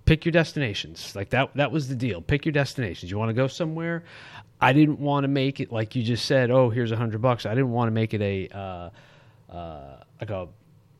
pick 0.05 0.25
your 0.25 0.33
destinations. 0.33 1.14
Like 1.14 1.31
that 1.31 1.55
that 1.55 1.71
was 1.71 1.88
the 1.88 1.95
deal. 1.95 2.21
Pick 2.21 2.45
your 2.45 2.52
destinations. 2.52 3.11
You 3.11 3.19
want 3.19 3.29
to 3.29 3.35
go 3.35 3.47
somewhere. 3.47 4.05
I 4.61 4.73
didn't 4.73 4.99
want 4.99 5.25
to 5.25 5.29
make 5.29 5.61
it 5.61 5.73
like 5.73 5.95
you 5.95 6.02
just 6.02 6.26
said. 6.26 6.50
Oh, 6.50 6.69
here's 6.69 6.93
a 6.93 6.97
hundred 6.97 7.23
bucks. 7.23 7.47
I 7.47 7.50
didn't 7.50 7.71
want 7.71 7.88
to 7.88 7.93
make 7.93 8.12
it 8.12 8.21
a 8.21 8.49
uh, 8.49 8.90
uh, 9.52 9.97
like 10.21 10.31
a 10.31 10.49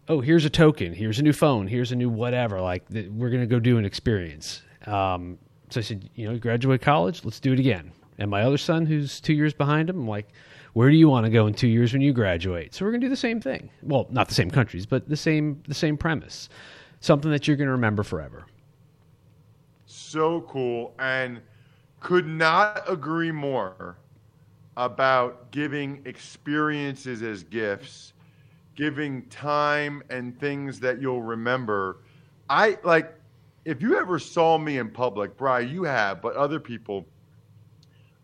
oh 0.09 0.21
here's 0.21 0.45
a 0.45 0.51
token. 0.51 0.95
Here's 0.95 1.19
a 1.19 1.23
new 1.23 1.33
phone. 1.33 1.67
Here's 1.67 1.93
a 1.93 1.97
new 1.97 2.09
whatever. 2.09 2.61
Like 2.61 2.89
th- 2.89 3.11
we're 3.11 3.31
gonna 3.31 3.47
go 3.47 3.59
do 3.59 3.79
an 3.79 3.85
experience. 3.85 4.63
Um, 4.87 5.39
so 5.71 5.81
I 5.81 5.83
said, 5.83 6.09
you 6.15 6.29
know, 6.31 6.39
graduate 6.39 6.81
college. 6.81 7.25
Let's 7.25 7.41
do 7.41 7.53
it 7.53 7.59
again. 7.61 7.93
And 8.19 8.31
my 8.31 8.43
other 8.43 8.59
son, 8.59 8.87
who's 8.87 9.21
two 9.21 9.33
years 9.33 9.55
behind 9.55 9.89
him, 9.89 10.01
I'm 10.01 10.09
like, 10.09 10.29
where 10.73 10.91
do 10.91 10.97
you 10.97 11.09
want 11.09 11.27
to 11.27 11.31
go 11.31 11.47
in 11.47 11.55
two 11.55 11.69
years 11.69 11.93
when 11.93 12.03
you 12.03 12.13
graduate? 12.13 12.75
So 12.75 12.85
we're 12.85 12.93
gonna 12.93 13.01
do 13.01 13.09
the 13.09 13.17
same 13.17 13.41
thing. 13.41 13.71
Well, 13.83 14.07
not 14.11 14.29
the 14.29 14.35
same 14.35 14.51
countries, 14.51 14.87
but 14.87 15.09
the 15.09 15.17
same 15.17 15.63
the 15.67 15.75
same 15.75 15.97
premise. 15.97 16.49
Something 17.01 17.31
that 17.31 17.49
you're 17.49 17.57
gonna 17.57 17.73
remember 17.73 18.03
forever. 18.03 18.47
So 19.87 20.43
cool 20.43 20.95
and 20.99 21.41
could 22.01 22.27
not 22.27 22.83
agree 22.89 23.33
more 23.33 23.99
about 24.77 25.51
giving 25.51 26.01
experiences 26.07 27.23
as 27.23 27.43
gifts, 27.43 28.13
giving 28.75 29.23
time 29.27 30.03
and 30.11 30.39
things 30.41 30.81
that 30.81 31.01
you'll 31.01 31.23
remember. 31.23 31.99
I 32.49 32.79
like 32.85 33.15
if 33.65 33.83
you 33.83 33.99
ever 33.99 34.19
saw 34.19 34.57
me 34.59 34.79
in 34.79 34.91
public, 34.91 35.37
Bri, 35.37 35.67
you 35.67 35.85
have, 35.85 36.23
but 36.23 36.35
other 36.35 36.59
people, 36.59 37.07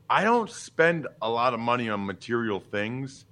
I 0.09 0.25
don't 0.25 0.51
spend 0.51 1.07
a 1.23 1.29
lot 1.29 1.55
of 1.55 1.61
money 1.61 1.89
on 1.89 2.05
material 2.05 2.61
things. 2.61 3.27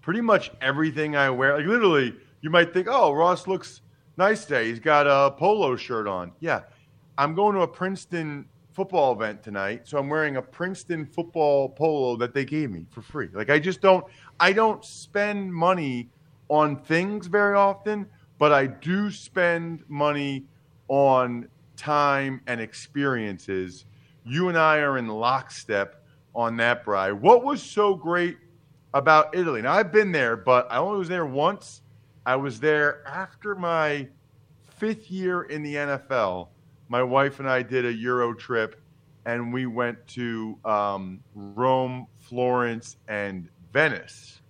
Pretty 0.00 0.20
much 0.20 0.50
everything 0.60 1.16
I 1.16 1.30
wear, 1.30 1.56
like 1.56 1.66
literally, 1.66 2.14
you 2.40 2.50
might 2.50 2.72
think, 2.72 2.88
oh, 2.90 3.12
Ross 3.12 3.46
looks 3.46 3.82
nice 4.16 4.44
today. 4.44 4.68
He's 4.68 4.80
got 4.80 5.06
a 5.06 5.32
polo 5.32 5.76
shirt 5.76 6.06
on. 6.06 6.32
Yeah. 6.40 6.62
I'm 7.18 7.34
going 7.34 7.54
to 7.56 7.62
a 7.62 7.68
Princeton 7.68 8.46
football 8.72 9.12
event 9.12 9.42
tonight, 9.42 9.86
so 9.86 9.98
I'm 9.98 10.08
wearing 10.08 10.36
a 10.36 10.42
Princeton 10.42 11.04
football 11.04 11.68
polo 11.68 12.16
that 12.16 12.32
they 12.32 12.44
gave 12.44 12.70
me 12.70 12.86
for 12.90 13.02
free. 13.02 13.28
Like 13.32 13.50
I 13.50 13.58
just 13.58 13.80
don't 13.80 14.04
I 14.38 14.52
don't 14.52 14.84
spend 14.84 15.52
money 15.52 16.08
on 16.48 16.76
things 16.76 17.26
very 17.26 17.56
often, 17.56 18.06
but 18.38 18.52
I 18.52 18.66
do 18.66 19.10
spend 19.10 19.84
money 19.88 20.46
on 20.88 21.48
time 21.76 22.40
and 22.46 22.60
experiences. 22.60 23.84
You 24.24 24.48
and 24.48 24.56
I 24.56 24.78
are 24.78 24.98
in 24.98 25.08
lockstep 25.08 25.99
on 26.34 26.56
that, 26.58 26.84
Bri. 26.84 27.12
What 27.12 27.44
was 27.44 27.62
so 27.62 27.94
great 27.94 28.38
about 28.94 29.34
Italy? 29.34 29.62
Now 29.62 29.72
I've 29.72 29.92
been 29.92 30.12
there, 30.12 30.36
but 30.36 30.70
I 30.70 30.78
only 30.78 30.98
was 30.98 31.08
there 31.08 31.26
once. 31.26 31.82
I 32.26 32.36
was 32.36 32.60
there 32.60 33.06
after 33.06 33.54
my 33.54 34.08
fifth 34.78 35.10
year 35.10 35.42
in 35.42 35.62
the 35.62 35.74
NFL 35.74 36.48
my 36.90 37.02
wife 37.04 37.38
and 37.38 37.48
I 37.48 37.62
did 37.62 37.86
a 37.86 37.92
Euro 37.92 38.34
trip, 38.34 38.82
and 39.24 39.54
we 39.54 39.64
went 39.64 40.04
to 40.08 40.58
um, 40.64 41.20
Rome, 41.34 42.08
Florence, 42.16 42.96
and 43.08 43.48
Venice. 43.72 44.42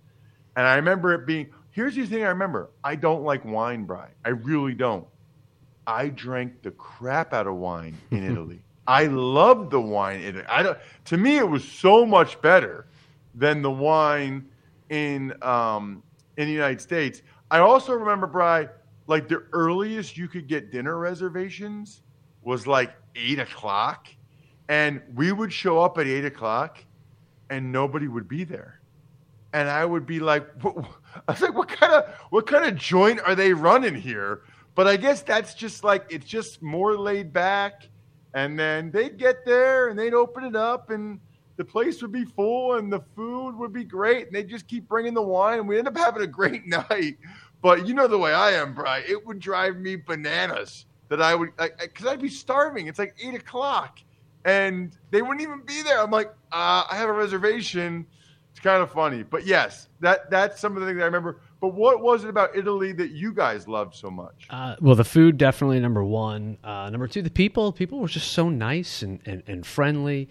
And 0.57 0.67
I 0.67 0.75
remember 0.75 1.13
it 1.13 1.25
being. 1.25 1.51
Here's 1.69 1.95
the 1.95 2.05
thing 2.05 2.23
I 2.23 2.29
remember: 2.29 2.71
I 2.83 2.95
don't 2.95 3.23
like 3.23 3.45
wine, 3.45 3.85
Brian. 3.85 4.11
I 4.25 4.29
really 4.29 4.73
don't. 4.73 5.07
I 5.85 6.09
drank 6.09 6.63
the 6.63 6.71
crap 6.71 7.31
out 7.31 7.47
of 7.47 7.55
wine 7.55 7.95
in 8.09 8.23
Italy. 8.31 8.61
I 8.91 9.05
loved 9.05 9.71
the 9.71 9.79
wine 9.79 10.19
in 10.19 10.35
Italy. 10.35 10.45
I 10.49 10.63
don't. 10.63 10.77
To 11.05 11.17
me, 11.17 11.37
it 11.37 11.47
was 11.47 11.63
so 11.63 12.05
much 12.05 12.41
better 12.41 12.87
than 13.33 13.61
the 13.61 13.71
wine 13.71 14.49
in 14.89 15.33
um, 15.41 16.03
in 16.35 16.47
the 16.47 16.51
United 16.51 16.81
States. 16.81 17.21
I 17.49 17.59
also 17.59 17.93
remember, 17.93 18.27
Bry, 18.27 18.67
like 19.07 19.29
the 19.29 19.45
earliest 19.53 20.17
you 20.17 20.27
could 20.27 20.45
get 20.45 20.73
dinner 20.73 20.97
reservations 20.97 22.01
was 22.41 22.67
like 22.67 22.93
eight 23.15 23.39
o'clock, 23.39 24.09
and 24.67 25.01
we 25.15 25.31
would 25.31 25.53
show 25.53 25.79
up 25.79 25.97
at 25.97 26.05
eight 26.05 26.25
o'clock, 26.25 26.83
and 27.49 27.71
nobody 27.71 28.09
would 28.09 28.27
be 28.27 28.43
there, 28.43 28.81
and 29.53 29.69
I 29.69 29.85
would 29.85 30.05
be 30.05 30.19
like, 30.19 30.45
I 30.65 31.31
was 31.31 31.41
like, 31.41 31.53
what 31.53 31.69
kind 31.69 31.93
of 31.93 32.13
what 32.29 32.45
kind 32.45 32.65
of 32.65 32.75
joint 32.75 33.21
are 33.21 33.35
they 33.35 33.53
running 33.53 33.95
here? 33.95 34.41
But 34.75 34.87
I 34.87 34.97
guess 34.97 35.21
that's 35.21 35.53
just 35.53 35.85
like 35.85 36.07
it's 36.09 36.25
just 36.25 36.61
more 36.61 36.97
laid 36.97 37.31
back, 37.31 37.87
and 38.33 38.57
then 38.57 38.91
they'd 38.91 39.17
get 39.17 39.45
there 39.45 39.89
and 39.89 39.97
they'd 39.97 40.13
open 40.13 40.43
it 40.43 40.55
up 40.55 40.89
and. 40.89 41.19
The 41.57 41.65
place 41.65 42.01
would 42.01 42.13
be 42.13 42.25
full 42.25 42.75
and 42.75 42.91
the 42.91 43.01
food 43.15 43.55
would 43.55 43.71
be 43.71 43.83
great, 43.83 44.25
and 44.25 44.35
they'd 44.35 44.49
just 44.49 44.67
keep 44.67 44.87
bringing 44.87 45.13
the 45.13 45.21
wine, 45.21 45.59
and 45.59 45.67
we 45.67 45.77
end 45.77 45.87
up 45.87 45.95
having 45.95 46.23
a 46.23 46.27
great 46.27 46.65
night. 46.89 47.17
But 47.61 47.87
you 47.87 47.93
know 47.93 48.07
the 48.07 48.17
way 48.17 48.33
I 48.33 48.51
am, 48.51 48.73
Bry. 48.73 49.03
It 49.07 49.25
would 49.25 49.39
drive 49.39 49.77
me 49.77 49.95
bananas 49.95 50.85
that 51.09 51.21
I 51.21 51.35
would, 51.35 51.49
because 51.57 52.07
I'd 52.07 52.21
be 52.21 52.29
starving. 52.29 52.87
It's 52.87 52.97
like 52.97 53.15
eight 53.23 53.35
o'clock, 53.35 53.99
and 54.45 54.97
they 55.11 55.21
wouldn't 55.21 55.41
even 55.41 55.61
be 55.65 55.83
there. 55.83 56.01
I'm 56.01 56.09
like, 56.09 56.29
uh, 56.51 56.85
I 56.89 56.95
have 56.95 57.09
a 57.09 57.13
reservation. 57.13 58.07
It's 58.51 58.59
kind 58.59 58.81
of 58.81 58.91
funny, 58.91 59.23
but 59.23 59.45
yes, 59.45 59.87
that 59.99 60.29
that's 60.31 60.59
some 60.59 60.75
of 60.75 60.81
the 60.81 60.87
things 60.87 60.99
I 60.99 61.05
remember. 61.05 61.41
But 61.61 61.75
what 61.75 62.01
was 62.01 62.23
it 62.23 62.29
about 62.29 62.55
Italy 62.55 62.91
that 62.93 63.11
you 63.11 63.33
guys 63.33 63.67
loved 63.67 63.93
so 63.93 64.09
much? 64.09 64.47
Uh, 64.49 64.75
well, 64.81 64.95
the 64.95 65.03
food 65.05 65.37
definitely 65.37 65.79
number 65.79 66.03
one. 66.03 66.57
Uh, 66.63 66.89
number 66.89 67.07
two, 67.07 67.21
the 67.21 67.29
people. 67.29 67.71
People 67.71 67.99
were 67.99 68.07
just 68.07 68.31
so 68.31 68.49
nice 68.49 69.03
and, 69.03 69.19
and, 69.27 69.43
and 69.45 69.65
friendly. 69.65 70.27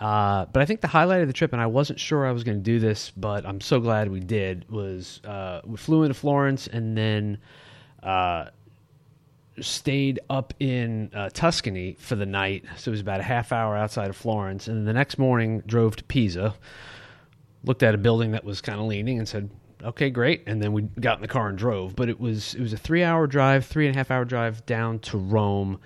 Uh, 0.00 0.46
but 0.46 0.62
I 0.62 0.64
think 0.64 0.80
the 0.80 0.88
highlight 0.88 1.20
of 1.20 1.26
the 1.26 1.34
trip, 1.34 1.52
and 1.52 1.60
I 1.60 1.66
wasn't 1.66 2.00
sure 2.00 2.26
I 2.26 2.32
was 2.32 2.44
going 2.44 2.56
to 2.56 2.64
do 2.64 2.78
this, 2.78 3.12
but 3.14 3.44
I'm 3.44 3.60
so 3.60 3.78
glad 3.78 4.10
we 4.10 4.20
did, 4.20 4.68
was 4.70 5.20
uh, 5.24 5.60
we 5.66 5.76
flew 5.76 6.04
into 6.04 6.14
Florence 6.14 6.66
and 6.66 6.96
then 6.96 7.36
uh, 8.02 8.46
stayed 9.60 10.20
up 10.30 10.54
in 10.60 11.10
uh, 11.14 11.28
Tuscany 11.34 11.96
for 11.98 12.16
the 12.16 12.24
night. 12.24 12.64
So 12.78 12.88
it 12.88 12.92
was 12.92 13.00
about 13.00 13.20
a 13.20 13.24
half 13.24 13.52
hour 13.52 13.76
outside 13.76 14.08
of 14.08 14.16
Florence. 14.16 14.66
And 14.66 14.78
then 14.78 14.84
the 14.86 14.94
next 14.94 15.18
morning, 15.18 15.62
drove 15.66 15.96
to 15.96 16.04
Pisa, 16.04 16.54
looked 17.64 17.82
at 17.82 17.94
a 17.94 17.98
building 17.98 18.30
that 18.30 18.44
was 18.44 18.62
kind 18.62 18.80
of 18.80 18.86
leaning 18.86 19.18
and 19.18 19.28
said, 19.28 19.50
okay, 19.82 20.10
great. 20.10 20.44
And 20.46 20.62
then 20.62 20.72
we 20.72 20.82
got 20.82 21.18
in 21.18 21.22
the 21.22 21.28
car 21.28 21.48
and 21.48 21.58
drove. 21.58 21.96
But 21.96 22.08
it 22.08 22.20
was 22.20 22.54
it 22.54 22.60
was 22.60 22.72
a 22.72 22.76
three 22.76 23.02
hour 23.02 23.26
drive, 23.26 23.66
three 23.66 23.86
and 23.86 23.94
a 23.94 23.98
half 23.98 24.10
hour 24.10 24.24
drive 24.24 24.64
down 24.66 24.98
to 25.00 25.18
Rome, 25.18 25.80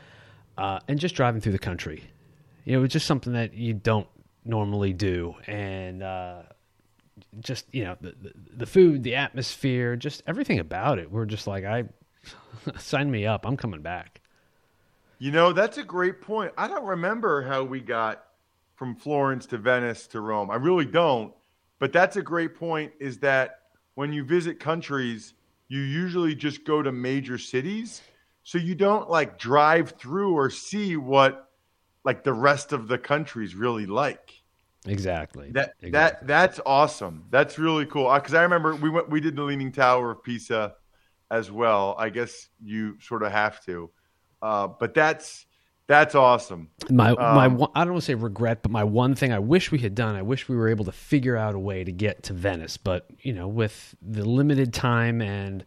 uh, 0.58 0.80
and 0.88 0.98
just 0.98 1.14
driving 1.14 1.40
through 1.40 1.52
the 1.52 1.58
country. 1.58 2.04
You 2.64 2.72
know, 2.72 2.78
it 2.78 2.82
was 2.82 2.92
just 2.92 3.06
something 3.06 3.32
that 3.34 3.54
you 3.54 3.74
don't 3.74 4.08
normally 4.44 4.92
do, 4.92 5.34
and 5.46 6.02
uh, 6.02 6.42
just 7.40 7.66
you 7.72 7.84
know 7.84 7.96
the, 8.00 8.14
the 8.20 8.32
the 8.58 8.66
food, 8.66 9.02
the 9.02 9.16
atmosphere, 9.16 9.96
just 9.96 10.22
everything 10.26 10.58
about 10.58 10.98
it. 10.98 11.10
We're 11.10 11.26
just 11.26 11.46
like, 11.46 11.64
I 11.64 11.84
sign 12.78 13.10
me 13.10 13.26
up. 13.26 13.46
I'm 13.46 13.56
coming 13.56 13.82
back. 13.82 14.20
You 15.18 15.30
know, 15.30 15.52
that's 15.52 15.78
a 15.78 15.84
great 15.84 16.20
point. 16.20 16.52
I 16.58 16.68
don't 16.68 16.84
remember 16.84 17.42
how 17.42 17.62
we 17.62 17.80
got 17.80 18.24
from 18.74 18.96
Florence 18.96 19.46
to 19.46 19.58
Venice 19.58 20.06
to 20.08 20.20
Rome. 20.20 20.50
I 20.50 20.56
really 20.56 20.84
don't. 20.84 21.32
But 21.78 21.92
that's 21.92 22.16
a 22.16 22.22
great 22.22 22.54
point 22.54 22.92
is 22.98 23.18
that 23.18 23.60
when 23.94 24.12
you 24.12 24.24
visit 24.24 24.60
countries, 24.60 25.34
you 25.68 25.80
usually 25.80 26.34
just 26.34 26.64
go 26.64 26.82
to 26.82 26.92
major 26.92 27.38
cities, 27.38 28.02
so 28.42 28.58
you 28.58 28.74
don't 28.74 29.08
like 29.08 29.38
drive 29.38 29.90
through 29.92 30.34
or 30.34 30.50
see 30.50 30.96
what 30.96 31.50
like 32.04 32.22
the 32.22 32.32
rest 32.32 32.72
of 32.72 32.88
the 32.88 32.98
country's 32.98 33.54
really 33.54 33.86
like. 33.86 34.42
Exactly. 34.86 35.50
That 35.52 35.74
exactly. 35.80 35.90
that 35.92 36.26
that's 36.26 36.60
awesome. 36.66 37.24
That's 37.30 37.58
really 37.58 37.86
cool. 37.86 38.12
Because 38.12 38.34
I 38.34 38.42
remember 38.42 38.74
we 38.76 38.90
went 38.90 39.08
we 39.08 39.20
did 39.20 39.36
the 39.36 39.42
Leaning 39.42 39.72
Tower 39.72 40.10
of 40.10 40.22
Pisa 40.22 40.74
as 41.30 41.50
well. 41.50 41.94
I 41.98 42.10
guess 42.10 42.48
you 42.62 43.00
sort 43.00 43.22
of 43.22 43.32
have 43.32 43.64
to, 43.64 43.90
uh, 44.42 44.68
but 44.68 44.92
that's 44.92 45.46
that's 45.86 46.14
awesome. 46.14 46.70
My 46.88 47.12
my 47.12 47.46
Um, 47.46 47.56
one, 47.58 47.70
I 47.74 47.84
don't 47.84 47.94
want 47.94 48.02
to 48.02 48.06
say 48.06 48.14
regret, 48.14 48.62
but 48.62 48.70
my 48.70 48.84
one 48.84 49.14
thing 49.14 49.32
I 49.32 49.38
wish 49.38 49.70
we 49.70 49.78
had 49.78 49.94
done. 49.94 50.14
I 50.14 50.22
wish 50.22 50.48
we 50.48 50.56
were 50.56 50.68
able 50.68 50.84
to 50.86 50.92
figure 50.92 51.36
out 51.36 51.54
a 51.54 51.58
way 51.58 51.84
to 51.84 51.92
get 51.92 52.22
to 52.24 52.32
Venice, 52.32 52.76
but 52.76 53.06
you 53.20 53.32
know, 53.32 53.48
with 53.48 53.94
the 54.00 54.24
limited 54.24 54.72
time 54.72 55.20
and 55.20 55.64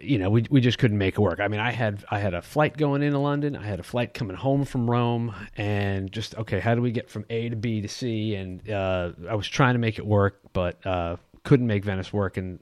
you 0.00 0.18
know, 0.18 0.30
we 0.30 0.44
we 0.50 0.60
just 0.60 0.78
couldn't 0.78 0.98
make 0.98 1.14
it 1.14 1.20
work. 1.20 1.40
I 1.40 1.48
mean, 1.48 1.60
I 1.60 1.70
had 1.72 2.04
I 2.10 2.18
had 2.18 2.34
a 2.34 2.42
flight 2.42 2.76
going 2.76 3.02
into 3.02 3.18
London, 3.18 3.56
I 3.56 3.66
had 3.66 3.80
a 3.80 3.82
flight 3.82 4.14
coming 4.14 4.36
home 4.36 4.64
from 4.64 4.90
Rome, 4.90 5.34
and 5.56 6.10
just 6.12 6.36
okay, 6.36 6.60
how 6.60 6.74
do 6.74 6.82
we 6.82 6.92
get 6.92 7.10
from 7.10 7.24
A 7.30 7.48
to 7.48 7.56
B 7.56 7.80
to 7.80 7.88
C? 7.88 8.34
And 8.34 8.68
uh, 8.70 9.12
I 9.28 9.34
was 9.34 9.48
trying 9.48 9.74
to 9.74 9.78
make 9.78 9.98
it 9.98 10.06
work, 10.06 10.40
but 10.52 10.84
uh, 10.86 11.16
couldn't 11.44 11.66
make 11.66 11.84
Venice 11.84 12.12
work, 12.12 12.36
and 12.36 12.60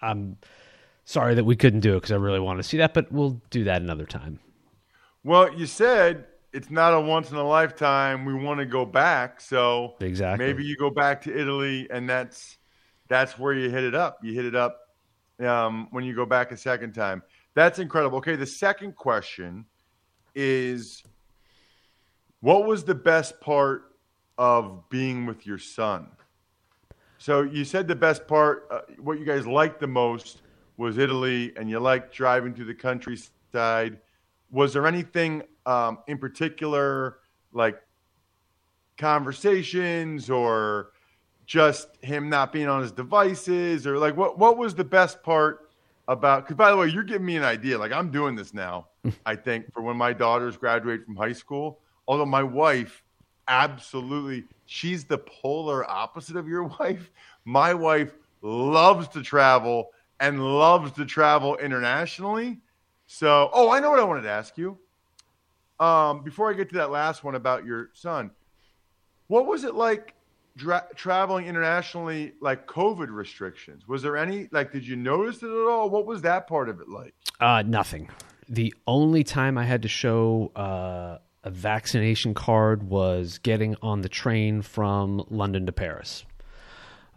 I'm 0.00 0.38
sorry 1.04 1.34
that 1.34 1.44
we 1.44 1.56
couldn't 1.56 1.80
do 1.80 1.92
it 1.92 1.98
because 1.98 2.12
I 2.12 2.16
really 2.16 2.40
want 2.40 2.58
to 2.58 2.62
see 2.62 2.78
that, 2.78 2.94
but 2.94 3.12
we'll 3.12 3.40
do 3.50 3.64
that 3.64 3.82
another 3.82 4.06
time. 4.06 4.40
Well, 5.26 5.52
you 5.52 5.66
said 5.66 6.26
it's 6.52 6.70
not 6.70 6.94
a 6.94 7.00
once 7.00 7.32
in 7.32 7.36
a 7.36 7.42
lifetime. 7.42 8.24
We 8.24 8.32
want 8.32 8.60
to 8.60 8.64
go 8.64 8.86
back, 8.86 9.40
so 9.40 9.96
Exactly. 9.98 10.46
maybe 10.46 10.64
you 10.64 10.76
go 10.76 10.88
back 10.88 11.20
to 11.22 11.36
Italy, 11.36 11.88
and 11.90 12.08
that's 12.08 12.58
that's 13.08 13.36
where 13.36 13.52
you 13.52 13.68
hit 13.68 13.82
it 13.82 13.96
up. 13.96 14.20
You 14.22 14.34
hit 14.34 14.44
it 14.44 14.54
up 14.54 14.78
um, 15.40 15.88
when 15.90 16.04
you 16.04 16.14
go 16.14 16.26
back 16.26 16.52
a 16.52 16.56
second 16.56 16.92
time. 16.92 17.24
That's 17.54 17.80
incredible. 17.80 18.18
Okay, 18.18 18.36
the 18.36 18.46
second 18.46 18.94
question 18.94 19.64
is, 20.36 21.02
what 22.38 22.64
was 22.64 22.84
the 22.84 22.94
best 22.94 23.40
part 23.40 23.96
of 24.38 24.88
being 24.90 25.26
with 25.26 25.44
your 25.44 25.58
son? 25.58 26.06
So 27.18 27.42
you 27.42 27.64
said 27.64 27.88
the 27.88 27.96
best 27.96 28.28
part, 28.28 28.68
uh, 28.70 28.82
what 29.00 29.18
you 29.18 29.24
guys 29.24 29.44
liked 29.44 29.80
the 29.80 29.88
most 29.88 30.42
was 30.76 30.98
Italy, 30.98 31.52
and 31.56 31.68
you 31.68 31.80
liked 31.80 32.14
driving 32.14 32.54
through 32.54 32.66
the 32.66 32.74
countryside. 32.74 33.98
Was 34.56 34.72
there 34.72 34.86
anything 34.86 35.42
um, 35.66 35.98
in 36.06 36.16
particular, 36.16 37.18
like 37.52 37.78
conversations, 38.96 40.30
or 40.30 40.92
just 41.44 41.88
him 42.00 42.30
not 42.30 42.54
being 42.54 42.66
on 42.66 42.80
his 42.80 42.90
devices, 42.90 43.86
or 43.86 43.98
like 43.98 44.16
what? 44.16 44.38
What 44.38 44.56
was 44.56 44.74
the 44.74 44.82
best 44.82 45.22
part 45.22 45.68
about? 46.08 46.44
Because 46.44 46.56
by 46.56 46.70
the 46.70 46.76
way, 46.78 46.88
you're 46.88 47.02
giving 47.02 47.26
me 47.26 47.36
an 47.36 47.42
idea. 47.42 47.76
Like 47.76 47.92
I'm 47.92 48.10
doing 48.10 48.34
this 48.34 48.54
now. 48.54 48.86
I 49.26 49.36
think 49.36 49.70
for 49.74 49.82
when 49.82 49.98
my 49.98 50.14
daughters 50.14 50.56
graduate 50.56 51.04
from 51.04 51.16
high 51.16 51.34
school. 51.34 51.80
Although 52.08 52.24
my 52.24 52.42
wife 52.42 53.02
absolutely 53.48 54.42
she's 54.64 55.04
the 55.04 55.18
polar 55.18 55.88
opposite 55.88 56.34
of 56.34 56.48
your 56.48 56.64
wife 56.80 57.12
my 57.44 57.72
wife 57.72 58.16
loves 58.42 59.06
to 59.06 59.22
travel 59.22 59.90
and 60.18 60.42
loves 60.42 60.90
to 60.92 61.04
travel 61.04 61.56
internationally 61.58 62.58
so 63.06 63.50
oh 63.52 63.70
i 63.70 63.80
know 63.80 63.90
what 63.90 64.00
i 64.00 64.04
wanted 64.04 64.22
to 64.22 64.30
ask 64.30 64.56
you 64.58 64.78
um, 65.78 66.22
before 66.24 66.50
i 66.50 66.54
get 66.54 66.68
to 66.70 66.76
that 66.76 66.90
last 66.90 67.22
one 67.24 67.34
about 67.34 67.64
your 67.64 67.90
son 67.92 68.30
what 69.28 69.46
was 69.46 69.64
it 69.64 69.74
like 69.74 70.14
dra- 70.56 70.86
traveling 70.94 71.46
internationally 71.46 72.32
like 72.40 72.66
covid 72.66 73.08
restrictions 73.10 73.86
was 73.86 74.02
there 74.02 74.16
any 74.16 74.48
like 74.52 74.72
did 74.72 74.86
you 74.86 74.96
notice 74.96 75.42
it 75.42 75.50
at 75.50 75.68
all 75.68 75.90
what 75.90 76.06
was 76.06 76.22
that 76.22 76.46
part 76.46 76.68
of 76.68 76.80
it 76.80 76.88
like 76.88 77.14
Uh, 77.40 77.62
nothing. 77.66 78.08
The 78.48 78.72
only 78.86 79.24
time 79.24 79.58
I 79.58 79.64
had 79.64 79.82
to 79.82 79.88
show 79.88 80.52
uh, 80.56 81.18
a 81.42 81.50
vaccination 81.50 82.32
card 82.32 82.84
was 82.84 83.38
getting 83.38 83.76
on 83.82 84.00
the 84.02 84.08
train 84.08 84.62
from 84.62 85.24
London 85.28 85.66
to 85.66 85.72
Paris. 85.72 86.24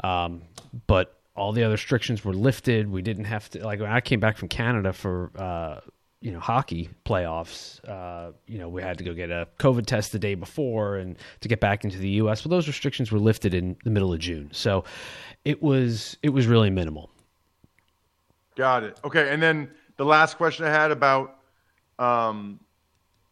Um, 0.03 0.41
but 0.87 1.18
all 1.39 1.53
the 1.53 1.63
other 1.63 1.71
restrictions 1.73 2.25
were 2.25 2.33
lifted. 2.33 2.91
We 2.91 3.01
didn't 3.01 3.23
have 3.23 3.49
to 3.51 3.65
like 3.65 3.79
when 3.79 3.89
I 3.89 4.01
came 4.01 4.19
back 4.19 4.37
from 4.37 4.49
Canada 4.49 4.91
for 4.91 5.31
uh, 5.37 5.79
you 6.21 6.31
know 6.31 6.39
hockey 6.39 6.89
playoffs. 7.05 7.79
Uh, 7.87 8.33
you 8.45 8.59
know 8.59 8.67
we 8.67 8.81
had 8.81 8.97
to 8.97 9.05
go 9.05 9.13
get 9.13 9.31
a 9.31 9.47
COVID 9.57 9.85
test 9.85 10.11
the 10.11 10.19
day 10.19 10.35
before 10.35 10.97
and 10.97 11.17
to 11.39 11.47
get 11.47 11.61
back 11.61 11.85
into 11.85 11.97
the 11.97 12.09
U.S. 12.21 12.41
But 12.41 12.49
those 12.49 12.67
restrictions 12.67 13.09
were 13.11 13.19
lifted 13.19 13.53
in 13.53 13.77
the 13.85 13.89
middle 13.89 14.11
of 14.11 14.19
June, 14.19 14.49
so 14.51 14.83
it 15.45 15.63
was 15.63 16.17
it 16.21 16.29
was 16.29 16.45
really 16.45 16.69
minimal. 16.69 17.09
Got 18.55 18.83
it. 18.83 18.99
Okay, 19.05 19.29
and 19.33 19.41
then 19.41 19.71
the 19.95 20.03
last 20.03 20.35
question 20.35 20.65
I 20.65 20.69
had 20.69 20.91
about, 20.91 21.37
um, 21.97 22.59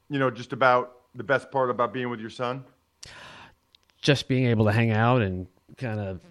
you 0.10 0.18
know, 0.20 0.32
just 0.32 0.54
about 0.54 1.02
the 1.16 1.24
best 1.24 1.52
part 1.52 1.70
about 1.70 1.92
being 1.92 2.10
with 2.10 2.22
your 2.22 2.30
son. 2.30 2.64
just 4.02 4.30
being 4.30 4.46
able 4.46 4.64
to 4.66 4.72
hang 4.72 4.92
out 4.92 5.22
and 5.22 5.48
kind 5.78 6.00
of 6.00 6.22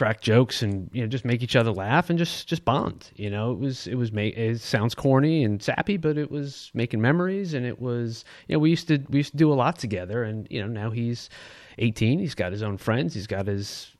crack 0.00 0.22
jokes 0.22 0.62
and 0.62 0.88
you 0.94 1.02
know 1.02 1.06
just 1.06 1.26
make 1.26 1.42
each 1.42 1.54
other 1.54 1.70
laugh 1.70 2.08
and 2.08 2.18
just 2.18 2.48
just 2.48 2.64
bond 2.64 3.10
you 3.16 3.28
know? 3.28 3.52
It 3.52 3.58
was 3.58 3.86
it 3.86 3.96
was 3.96 4.10
it 4.14 4.58
sounds 4.58 4.94
corny 4.94 5.44
and 5.44 5.62
sappy 5.62 5.98
but 5.98 6.16
it 6.16 6.30
was 6.30 6.70
making 6.72 7.02
memories 7.02 7.52
and 7.52 7.66
it 7.66 7.78
was 7.78 8.24
you 8.48 8.54
know 8.54 8.60
we 8.60 8.70
used 8.70 8.88
to 8.88 9.04
we 9.10 9.18
used 9.18 9.32
to 9.32 9.36
do 9.36 9.52
a 9.52 9.58
lot 9.62 9.78
together 9.78 10.22
and 10.22 10.46
you 10.48 10.62
know 10.62 10.68
now 10.68 10.88
he's 10.88 11.28
18 11.76 12.18
he's 12.18 12.34
got 12.34 12.50
his 12.50 12.62
own 12.62 12.78
friends 12.78 13.12
he's 13.12 13.26
got 13.26 13.46
his 13.46 13.94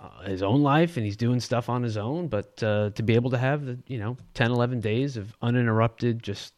uh, 0.00 0.22
his 0.22 0.42
own 0.42 0.64
life 0.64 0.96
and 0.96 1.06
he's 1.06 1.16
doing 1.16 1.38
stuff 1.38 1.68
on 1.68 1.84
his 1.84 1.96
own 1.96 2.26
but 2.26 2.60
uh, 2.64 2.90
to 2.96 3.04
be 3.04 3.14
able 3.14 3.30
to 3.30 3.38
have 3.38 3.64
the 3.64 3.78
you 3.86 3.98
know 3.98 4.16
10 4.34 4.50
11 4.50 4.80
days 4.80 5.16
of 5.16 5.36
uninterrupted 5.40 6.20
just 6.20 6.52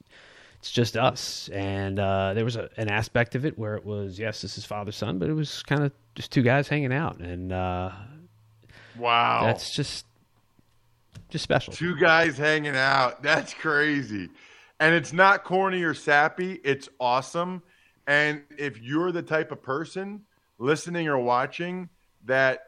it's 0.61 0.71
just 0.71 0.99
us. 0.99 1.49
And 1.55 1.99
uh, 1.99 2.35
there 2.35 2.45
was 2.45 2.57
a, 2.57 2.69
an 2.77 2.91
aspect 2.91 3.35
of 3.35 3.47
it 3.47 3.59
where 3.59 3.77
it 3.77 3.85
was 3.85 4.19
yes 4.19 4.41
this 4.41 4.57
is 4.57 4.65
father 4.65 4.93
son 4.93 5.19
but 5.19 5.29
it 5.29 5.35
was 5.35 5.63
kind 5.65 5.83
of 5.83 5.93
just 6.15 6.33
two 6.33 6.43
guys 6.43 6.69
hanging 6.69 6.93
out 6.93 7.19
and 7.19 7.53
uh, 7.53 7.91
Wow, 8.99 9.43
that's 9.45 9.75
just 9.75 10.07
just 11.29 11.45
special 11.45 11.73
two 11.73 11.97
guys 11.97 12.37
hanging 12.37 12.77
out. 12.77 13.23
That's 13.23 13.55
crazy, 13.55 14.29
and 14.79 14.95
it's 14.95 15.13
not 15.13 15.45
corny 15.45 15.83
or 15.83 15.95
sappy. 15.95 16.61
It's 16.65 16.89
awesome. 16.99 17.63
And 18.07 18.43
if 18.59 18.81
you're 18.81 19.13
the 19.13 19.23
type 19.23 19.53
of 19.53 19.63
person 19.63 20.23
listening 20.59 21.07
or 21.07 21.19
watching 21.19 21.89
that 22.27 22.67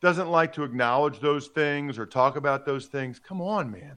doesn't 0.00 0.30
like 0.30 0.52
to 0.54 0.64
acknowledge 0.64 1.20
those 1.20 1.48
things 1.48 1.98
or 1.98 2.06
talk 2.06 2.36
about 2.36 2.64
those 2.64 2.86
things, 2.86 3.18
come 3.18 3.40
on, 3.40 3.70
man. 3.70 3.96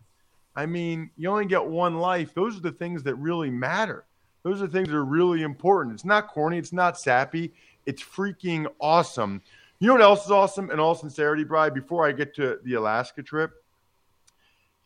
I 0.55 0.65
mean, 0.65 1.10
you 1.17 1.29
only 1.29 1.45
get 1.45 1.65
one 1.65 1.99
life. 1.99 2.34
Those 2.34 2.58
are 2.58 2.62
the 2.62 2.71
things 2.71 3.03
that 3.03 3.15
really 3.15 3.49
matter. 3.49 4.05
Those 4.43 4.62
are 4.62 4.67
the 4.67 4.71
things 4.71 4.89
that 4.89 4.95
are 4.95 5.03
really 5.03 5.41
important. 5.41 5.95
It's 5.95 6.05
not 6.05 6.27
corny. 6.27 6.58
It's 6.58 6.71
not 6.71 6.99
sappy. 6.99 7.53
It's 7.86 8.01
freaking 8.01 8.67
awesome. 8.79 9.41
You 9.80 9.88
know 9.88 9.94
what 9.94 10.02
else 10.02 10.26
is 10.26 10.32
awesome? 10.32 10.72
In 10.72 10.80
all 10.80 10.96
sincerity, 10.96 11.44
Bri, 11.44 11.70
before 11.70 12.08
I 12.08 12.12
get 12.14 12.34
to 12.36 12.60
the 12.64 12.76
Alaska 12.76 13.22
trip, 13.22 13.52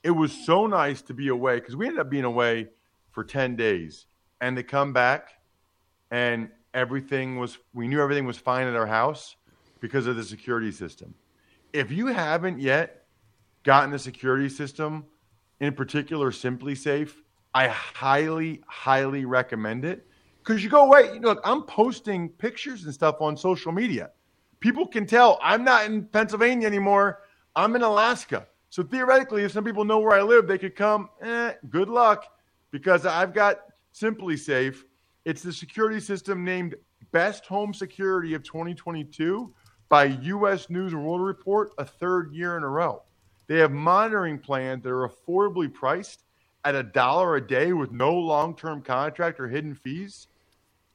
it 0.03 0.11
was 0.11 0.31
so 0.31 0.65
nice 0.65 1.01
to 1.03 1.13
be 1.13 1.27
away 1.27 1.59
because 1.59 1.75
we 1.75 1.85
ended 1.85 2.01
up 2.01 2.09
being 2.09 2.23
away 2.23 2.67
for 3.11 3.23
10 3.23 3.55
days 3.55 4.05
and 4.41 4.55
to 4.55 4.63
come 4.63 4.93
back 4.93 5.29
and 6.11 6.49
everything 6.73 7.37
was, 7.37 7.57
we 7.73 7.87
knew 7.87 8.01
everything 8.01 8.25
was 8.25 8.37
fine 8.37 8.67
at 8.67 8.75
our 8.75 8.87
house 8.87 9.35
because 9.79 10.07
of 10.07 10.15
the 10.15 10.23
security 10.23 10.71
system. 10.71 11.13
If 11.73 11.91
you 11.91 12.07
haven't 12.07 12.59
yet 12.59 13.05
gotten 13.63 13.91
the 13.91 13.99
security 13.99 14.49
system, 14.49 15.05
in 15.59 15.73
particular, 15.73 16.31
SimpliSafe, 16.31 17.11
I 17.53 17.67
highly, 17.67 18.61
highly 18.67 19.25
recommend 19.25 19.85
it 19.85 20.07
because 20.39 20.63
you 20.63 20.69
go 20.69 20.85
away. 20.85 21.13
You 21.13 21.19
know, 21.19 21.29
look, 21.29 21.41
I'm 21.43 21.63
posting 21.63 22.29
pictures 22.29 22.85
and 22.85 22.93
stuff 22.93 23.17
on 23.21 23.35
social 23.35 23.71
media. 23.71 24.11
People 24.59 24.85
can 24.87 25.05
tell 25.05 25.39
I'm 25.41 25.63
not 25.63 25.85
in 25.85 26.05
Pennsylvania 26.05 26.67
anymore. 26.67 27.19
I'm 27.55 27.75
in 27.75 27.81
Alaska. 27.81 28.47
So 28.69 28.83
theoretically, 28.83 29.43
if 29.43 29.51
some 29.51 29.63
people 29.63 29.83
know 29.83 29.99
where 29.99 30.17
I 30.17 30.21
live, 30.21 30.47
they 30.47 30.57
could 30.57 30.75
come. 30.75 31.09
Eh, 31.21 31.53
good 31.69 31.89
luck 31.89 32.25
because 32.71 33.05
I've 33.05 33.33
got 33.33 33.61
SimpliSafe. 33.93 34.77
It's 35.25 35.41
the 35.41 35.53
security 35.53 35.99
system 35.99 36.43
named 36.43 36.75
Best 37.11 37.45
Home 37.47 37.73
Security 37.73 38.33
of 38.35 38.43
2022 38.43 39.53
by 39.89 40.05
U.S. 40.05 40.69
News 40.69 40.93
and 40.93 41.03
World 41.03 41.21
Report, 41.21 41.71
a 41.79 41.85
third 41.85 42.31
year 42.31 42.57
in 42.57 42.63
a 42.63 42.69
row. 42.69 43.01
They 43.47 43.57
have 43.57 43.71
monitoring 43.71 44.37
plans 44.37 44.83
that 44.83 44.91
are 44.91 45.09
affordably 45.09 45.73
priced 45.73 46.23
at 46.63 46.75
a 46.75 46.83
dollar 46.83 47.35
a 47.37 47.45
day 47.45 47.73
with 47.73 47.91
no 47.91 48.13
long 48.13 48.55
term 48.55 48.81
contract 48.81 49.39
or 49.39 49.47
hidden 49.47 49.73
fees. 49.73 50.27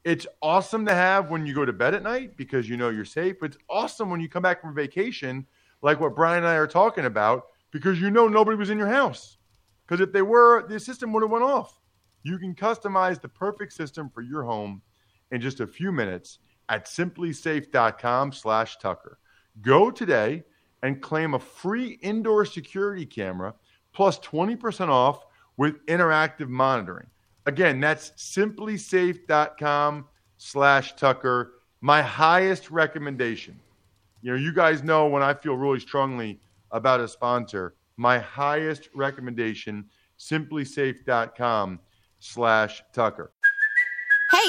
It's 0.04 0.26
awesome 0.42 0.84
to 0.84 0.94
have 0.94 1.30
when 1.30 1.46
you 1.46 1.54
go 1.54 1.64
to 1.64 1.72
bed 1.72 1.94
at 1.94 2.02
night 2.02 2.36
because 2.36 2.68
you 2.68 2.76
know 2.76 2.90
you're 2.90 3.06
safe. 3.06 3.36
It's 3.42 3.56
awesome 3.70 4.10
when 4.10 4.20
you 4.20 4.28
come 4.28 4.42
back 4.42 4.60
from 4.60 4.74
vacation, 4.74 5.46
like 5.80 5.98
what 5.98 6.14
Brian 6.14 6.38
and 6.38 6.46
I 6.46 6.56
are 6.56 6.66
talking 6.66 7.06
about, 7.06 7.46
because 7.70 7.98
you 8.00 8.10
know 8.10 8.28
nobody 8.28 8.56
was 8.56 8.68
in 8.68 8.76
your 8.76 8.88
house. 8.88 9.38
Because 9.86 10.02
if 10.02 10.12
they 10.12 10.22
were, 10.22 10.66
the 10.68 10.78
system 10.78 11.12
would 11.12 11.22
have 11.22 11.30
went 11.30 11.44
off. 11.44 11.80
You 12.22 12.38
can 12.38 12.54
customize 12.54 13.20
the 13.20 13.28
perfect 13.28 13.72
system 13.72 14.10
for 14.10 14.20
your 14.20 14.42
home 14.44 14.82
in 15.30 15.40
just 15.40 15.60
a 15.60 15.66
few 15.66 15.90
minutes 15.90 16.38
at 16.68 16.84
simplisafe.com 16.84 18.32
slash 18.32 18.76
Tucker. 18.76 19.18
Go 19.62 19.90
today 19.90 20.42
and 20.82 21.00
claim 21.00 21.32
a 21.32 21.38
free 21.38 21.98
indoor 22.02 22.44
security 22.44 23.06
camera 23.06 23.54
plus 23.94 24.18
20% 24.18 24.88
off 24.88 25.24
with 25.56 25.84
interactive 25.86 26.48
monitoring. 26.48 27.06
Again, 27.46 27.80
that's 27.80 28.10
simplisafe.com 28.10 30.06
slash 30.38 30.96
Tucker. 30.96 31.52
My 31.80 32.00
highest 32.00 32.70
recommendation. 32.70 33.60
You 34.22 34.32
know, 34.32 34.38
you 34.38 34.54
guys 34.54 34.82
know 34.82 35.06
when 35.06 35.22
I 35.22 35.34
feel 35.34 35.54
really 35.54 35.80
strongly 35.80 36.40
about 36.70 37.00
a 37.00 37.08
sponsor, 37.08 37.74
my 37.98 38.18
highest 38.18 38.88
recommendation, 38.94 39.84
simplisafe.com 40.18 41.80
slash 42.20 42.82
Tucker. 42.94 43.33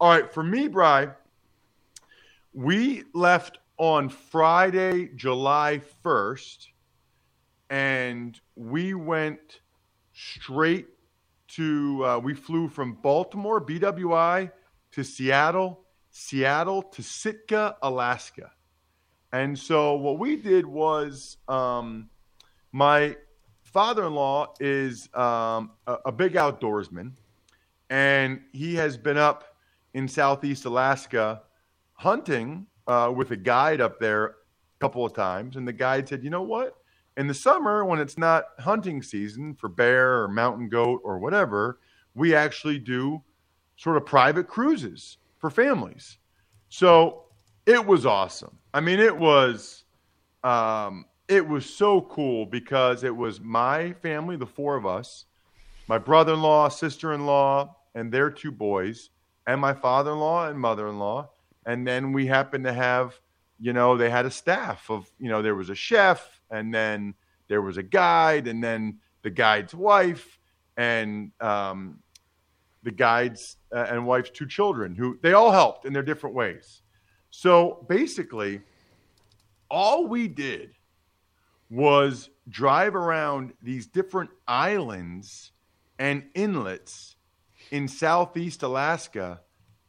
All 0.00 0.08
right, 0.08 0.32
for 0.32 0.42
me, 0.42 0.66
Bry, 0.66 1.10
we 2.54 3.04
left 3.12 3.58
on 3.76 4.08
Friday, 4.08 5.10
July 5.14 5.82
1st, 6.02 6.68
and 7.68 8.40
we 8.56 8.94
went 8.94 9.60
straight 10.14 10.86
to, 11.48 12.02
uh, 12.06 12.18
we 12.18 12.32
flew 12.32 12.66
from 12.66 12.94
Baltimore, 12.94 13.60
BWI, 13.60 14.50
to 14.92 15.04
Seattle, 15.04 15.84
Seattle 16.10 16.80
to 16.80 17.02
Sitka, 17.02 17.76
Alaska. 17.82 18.52
And 19.34 19.58
so 19.58 19.96
what 19.96 20.18
we 20.18 20.36
did 20.36 20.64
was 20.64 21.36
um, 21.46 22.08
my 22.72 23.16
father 23.64 24.06
in 24.06 24.14
law 24.14 24.54
is 24.60 25.10
um, 25.14 25.72
a, 25.86 25.98
a 26.06 26.12
big 26.12 26.32
outdoorsman, 26.32 27.12
and 27.90 28.40
he 28.52 28.76
has 28.76 28.96
been 28.96 29.18
up 29.18 29.44
in 29.94 30.08
Southeast 30.08 30.64
Alaska 30.64 31.42
hunting 31.94 32.66
uh, 32.86 33.12
with 33.14 33.30
a 33.30 33.36
guide 33.36 33.80
up 33.80 34.00
there 34.00 34.24
a 34.26 34.34
couple 34.80 35.04
of 35.04 35.12
times. 35.12 35.56
And 35.56 35.66
the 35.66 35.72
guide 35.72 36.08
said, 36.08 36.24
you 36.24 36.30
know 36.30 36.42
what? 36.42 36.76
In 37.16 37.26
the 37.26 37.34
summer, 37.34 37.84
when 37.84 37.98
it's 37.98 38.16
not 38.16 38.44
hunting 38.58 39.02
season 39.02 39.54
for 39.54 39.68
bear 39.68 40.22
or 40.22 40.28
mountain 40.28 40.68
goat 40.68 41.00
or 41.04 41.18
whatever, 41.18 41.80
we 42.14 42.34
actually 42.34 42.78
do 42.78 43.22
sort 43.76 43.96
of 43.96 44.06
private 44.06 44.48
cruises 44.48 45.18
for 45.38 45.50
families. 45.50 46.18
So 46.68 47.24
it 47.66 47.84
was 47.84 48.06
awesome. 48.06 48.56
I 48.72 48.80
mean, 48.80 49.00
it 49.00 49.16
was 49.16 49.84
um, 50.44 51.04
it 51.28 51.46
was 51.46 51.68
so 51.68 52.00
cool 52.02 52.46
because 52.46 53.04
it 53.04 53.14
was 53.14 53.40
my 53.40 53.92
family, 53.94 54.36
the 54.36 54.46
four 54.46 54.76
of 54.76 54.86
us, 54.86 55.26
my 55.86 55.98
brother-in-law, 55.98 56.68
sister-in-law, 56.68 57.76
and 57.94 58.10
their 58.10 58.30
two 58.30 58.50
boys 58.50 59.10
and 59.46 59.60
my 59.60 59.74
father 59.74 60.12
in 60.12 60.18
law 60.18 60.48
and 60.48 60.58
mother 60.58 60.88
in 60.88 60.98
law. 60.98 61.30
And 61.66 61.86
then 61.86 62.12
we 62.12 62.26
happened 62.26 62.64
to 62.64 62.72
have, 62.72 63.18
you 63.58 63.72
know, 63.72 63.96
they 63.96 64.10
had 64.10 64.26
a 64.26 64.30
staff 64.30 64.90
of, 64.90 65.10
you 65.18 65.28
know, 65.28 65.42
there 65.42 65.54
was 65.54 65.70
a 65.70 65.74
chef 65.74 66.40
and 66.50 66.72
then 66.72 67.14
there 67.48 67.62
was 67.62 67.76
a 67.76 67.82
guide 67.82 68.46
and 68.46 68.62
then 68.62 68.98
the 69.22 69.30
guide's 69.30 69.74
wife 69.74 70.38
and 70.76 71.30
um, 71.40 71.98
the 72.82 72.90
guide's 72.90 73.56
uh, 73.74 73.86
and 73.90 74.06
wife's 74.06 74.30
two 74.30 74.46
children 74.46 74.94
who 74.94 75.18
they 75.22 75.32
all 75.32 75.50
helped 75.50 75.84
in 75.84 75.92
their 75.92 76.02
different 76.02 76.34
ways. 76.34 76.82
So 77.30 77.84
basically, 77.88 78.62
all 79.70 80.06
we 80.06 80.26
did 80.26 80.74
was 81.68 82.30
drive 82.48 82.96
around 82.96 83.52
these 83.62 83.86
different 83.86 84.30
islands 84.48 85.52
and 85.98 86.24
inlets 86.34 87.16
in 87.70 87.88
southeast 87.88 88.62
Alaska 88.62 89.40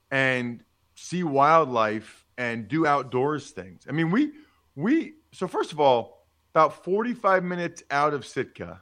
and 0.10 0.64
see 0.96 1.24
wildlife 1.24 2.26
and 2.38 2.68
do 2.68 2.86
outdoors 2.86 3.52
things. 3.52 3.86
I 3.88 3.92
mean, 3.92 4.12
we 4.12 4.32
we 4.76 5.16
so 5.32 5.48
first 5.48 5.72
of 5.72 5.80
all, 5.80 6.26
about 6.54 6.84
45 6.84 7.44
minutes 7.44 7.84
out 7.90 8.14
of 8.14 8.26
Sitka, 8.26 8.82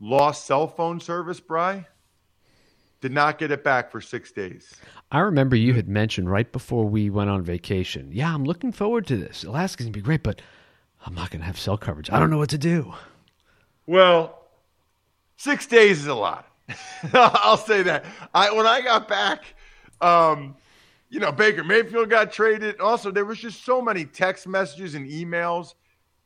lost 0.00 0.46
cell 0.46 0.68
phone 0.68 1.00
service, 1.00 1.40
Bry. 1.40 1.86
Did 3.00 3.12
not 3.12 3.38
get 3.38 3.52
it 3.52 3.62
back 3.62 3.92
for 3.92 4.00
six 4.00 4.32
days. 4.32 4.74
I 5.12 5.20
remember 5.20 5.54
you 5.54 5.74
had 5.74 5.88
mentioned 5.88 6.30
right 6.30 6.50
before 6.50 6.84
we 6.84 7.10
went 7.10 7.30
on 7.30 7.42
vacation. 7.42 8.10
Yeah, 8.12 8.34
I'm 8.34 8.44
looking 8.44 8.72
forward 8.72 9.06
to 9.06 9.16
this. 9.16 9.44
Alaska's 9.44 9.86
gonna 9.86 9.92
be 9.92 10.00
great, 10.00 10.24
but 10.24 10.42
I'm 11.06 11.14
not 11.14 11.30
gonna 11.30 11.44
have 11.44 11.58
cell 11.58 11.78
coverage. 11.78 12.10
I 12.10 12.18
don't 12.18 12.30
know 12.30 12.38
what 12.38 12.50
to 12.50 12.58
do. 12.58 12.92
Well, 13.86 14.48
six 15.36 15.66
days 15.66 16.00
is 16.00 16.06
a 16.06 16.14
lot. 16.14 16.47
I'll 17.12 17.56
say 17.56 17.82
that. 17.82 18.04
I 18.34 18.52
when 18.52 18.66
I 18.66 18.80
got 18.80 19.08
back, 19.08 19.54
um, 20.00 20.56
you 21.10 21.20
know, 21.20 21.32
Baker 21.32 21.64
Mayfield 21.64 22.10
got 22.10 22.32
traded. 22.32 22.80
Also, 22.80 23.10
there 23.10 23.24
was 23.24 23.38
just 23.38 23.64
so 23.64 23.80
many 23.80 24.04
text 24.04 24.46
messages 24.46 24.94
and 24.94 25.08
emails. 25.08 25.74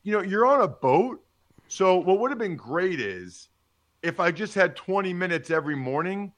You 0.02 0.12
know, 0.12 0.22
you're 0.22 0.46
on 0.46 0.62
a 0.62 0.68
boat. 0.68 1.22
So 1.68 1.96
what 1.96 2.18
would 2.18 2.30
have 2.30 2.38
been 2.38 2.56
great 2.56 3.00
is 3.00 3.48
if 4.02 4.20
I 4.20 4.30
just 4.30 4.54
had 4.54 4.76
20 4.76 5.12
minutes 5.14 5.50
every 5.50 5.76
morning 5.76 6.32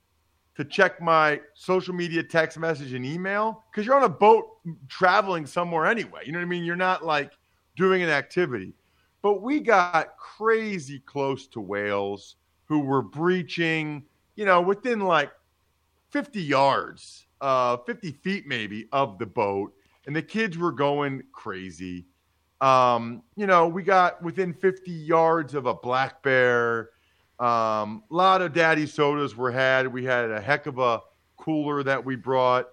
to 0.56 0.64
check 0.64 1.00
my 1.00 1.40
social 1.54 1.94
media 1.94 2.22
text 2.22 2.58
message 2.58 2.92
and 2.92 3.04
email 3.04 3.64
because 3.70 3.86
you're 3.86 3.96
on 3.96 4.04
a 4.04 4.08
boat 4.08 4.44
traveling 4.88 5.46
somewhere 5.46 5.86
anyway. 5.86 6.20
You 6.24 6.32
know 6.32 6.38
what 6.38 6.44
I 6.44 6.48
mean? 6.48 6.64
You're 6.64 6.76
not 6.76 7.04
like 7.04 7.32
doing 7.76 8.02
an 8.02 8.10
activity. 8.10 8.74
But 9.22 9.42
we 9.42 9.58
got 9.58 10.16
crazy 10.18 11.00
close 11.00 11.46
to 11.48 11.60
whales 11.60 12.36
who 12.66 12.80
were 12.80 13.02
breaching, 13.02 14.04
you 14.36 14.44
know, 14.44 14.60
within 14.60 15.00
like 15.00 15.30
50 16.10 16.40
yards, 16.42 17.26
uh, 17.40 17.76
50 17.78 18.12
feet 18.12 18.46
maybe 18.46 18.88
of 18.92 19.18
the 19.18 19.26
boat. 19.26 19.72
And 20.06 20.14
the 20.14 20.22
kids 20.22 20.58
were 20.58 20.72
going 20.72 21.22
crazy. 21.32 22.06
Um, 22.60 23.22
you 23.36 23.46
know, 23.46 23.66
we 23.66 23.82
got 23.82 24.22
within 24.22 24.52
50 24.52 24.90
yards 24.90 25.54
of 25.54 25.66
a 25.66 25.74
black 25.74 26.22
bear. 26.22 26.90
A 27.40 27.44
um, 27.44 28.04
lot 28.10 28.42
of 28.42 28.52
daddy 28.52 28.86
sodas 28.86 29.36
were 29.36 29.50
had. 29.50 29.92
We 29.92 30.04
had 30.04 30.30
a 30.30 30.40
heck 30.40 30.66
of 30.66 30.78
a 30.78 31.00
cooler 31.36 31.82
that 31.82 32.04
we 32.04 32.16
brought. 32.16 32.66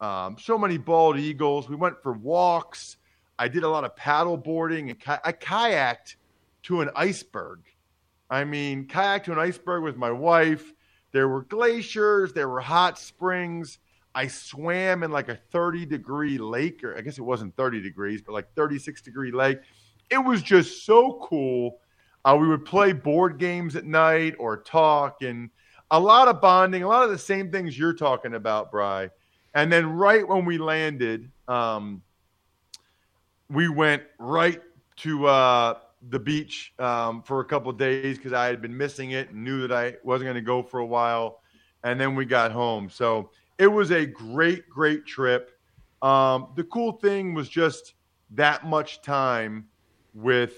Um, 0.00 0.36
so 0.38 0.58
many 0.58 0.78
bald 0.78 1.18
eagles. 1.18 1.68
We 1.68 1.76
went 1.76 2.02
for 2.02 2.12
walks. 2.12 2.96
I 3.38 3.48
did 3.48 3.62
a 3.62 3.68
lot 3.68 3.84
of 3.84 3.94
paddle 3.96 4.36
boarding 4.36 4.90
and 4.90 4.98
ki- 4.98 5.22
I 5.24 5.32
kayaked 5.32 6.16
to 6.64 6.80
an 6.80 6.90
iceberg. 6.96 7.60
I 8.30 8.44
mean, 8.44 8.86
kayak 8.86 9.24
to 9.24 9.32
an 9.32 9.38
iceberg 9.38 9.82
with 9.82 9.96
my 9.96 10.10
wife. 10.10 10.72
There 11.12 11.28
were 11.28 11.42
glaciers, 11.42 12.32
there 12.32 12.48
were 12.48 12.60
hot 12.60 12.98
springs. 12.98 13.78
I 14.14 14.28
swam 14.28 15.02
in 15.02 15.10
like 15.10 15.28
a 15.28 15.36
30 15.36 15.86
degree 15.86 16.38
lake, 16.38 16.82
or 16.84 16.96
I 16.96 17.00
guess 17.00 17.18
it 17.18 17.22
wasn't 17.22 17.56
30 17.56 17.80
degrees, 17.80 18.22
but 18.22 18.32
like 18.32 18.52
36 18.54 19.02
degree 19.02 19.32
lake. 19.32 19.58
It 20.10 20.18
was 20.18 20.42
just 20.42 20.84
so 20.84 21.20
cool. 21.22 21.78
Uh, 22.24 22.36
we 22.40 22.48
would 22.48 22.64
play 22.64 22.92
board 22.92 23.38
games 23.38 23.76
at 23.76 23.84
night 23.84 24.34
or 24.38 24.58
talk, 24.58 25.22
and 25.22 25.50
a 25.90 25.98
lot 25.98 26.28
of 26.28 26.40
bonding, 26.40 26.82
a 26.82 26.88
lot 26.88 27.04
of 27.04 27.10
the 27.10 27.18
same 27.18 27.50
things 27.50 27.78
you're 27.78 27.94
talking 27.94 28.34
about, 28.34 28.70
Bry. 28.70 29.10
And 29.54 29.72
then 29.72 29.86
right 29.86 30.26
when 30.26 30.44
we 30.44 30.58
landed, 30.58 31.30
um, 31.48 32.02
we 33.48 33.68
went 33.68 34.02
right 34.18 34.60
to 34.98 35.26
uh, 35.26 35.78
the 36.08 36.18
beach 36.18 36.72
um, 36.78 37.22
for 37.22 37.40
a 37.40 37.44
couple 37.44 37.70
days 37.72 38.16
because 38.16 38.32
I 38.32 38.46
had 38.46 38.62
been 38.62 38.76
missing 38.76 39.10
it 39.10 39.30
and 39.30 39.44
knew 39.44 39.66
that 39.66 39.72
I 39.72 39.96
wasn't 40.02 40.26
going 40.26 40.36
to 40.36 40.40
go 40.40 40.62
for 40.62 40.80
a 40.80 40.86
while. 40.86 41.40
And 41.84 42.00
then 42.00 42.14
we 42.14 42.24
got 42.24 42.52
home. 42.52 42.88
So 42.90 43.30
it 43.58 43.66
was 43.66 43.90
a 43.90 44.06
great, 44.06 44.68
great 44.68 45.06
trip. 45.06 45.50
Um, 46.02 46.48
the 46.56 46.64
cool 46.64 46.92
thing 46.92 47.34
was 47.34 47.48
just 47.48 47.94
that 48.30 48.64
much 48.64 49.02
time 49.02 49.66
with, 50.14 50.54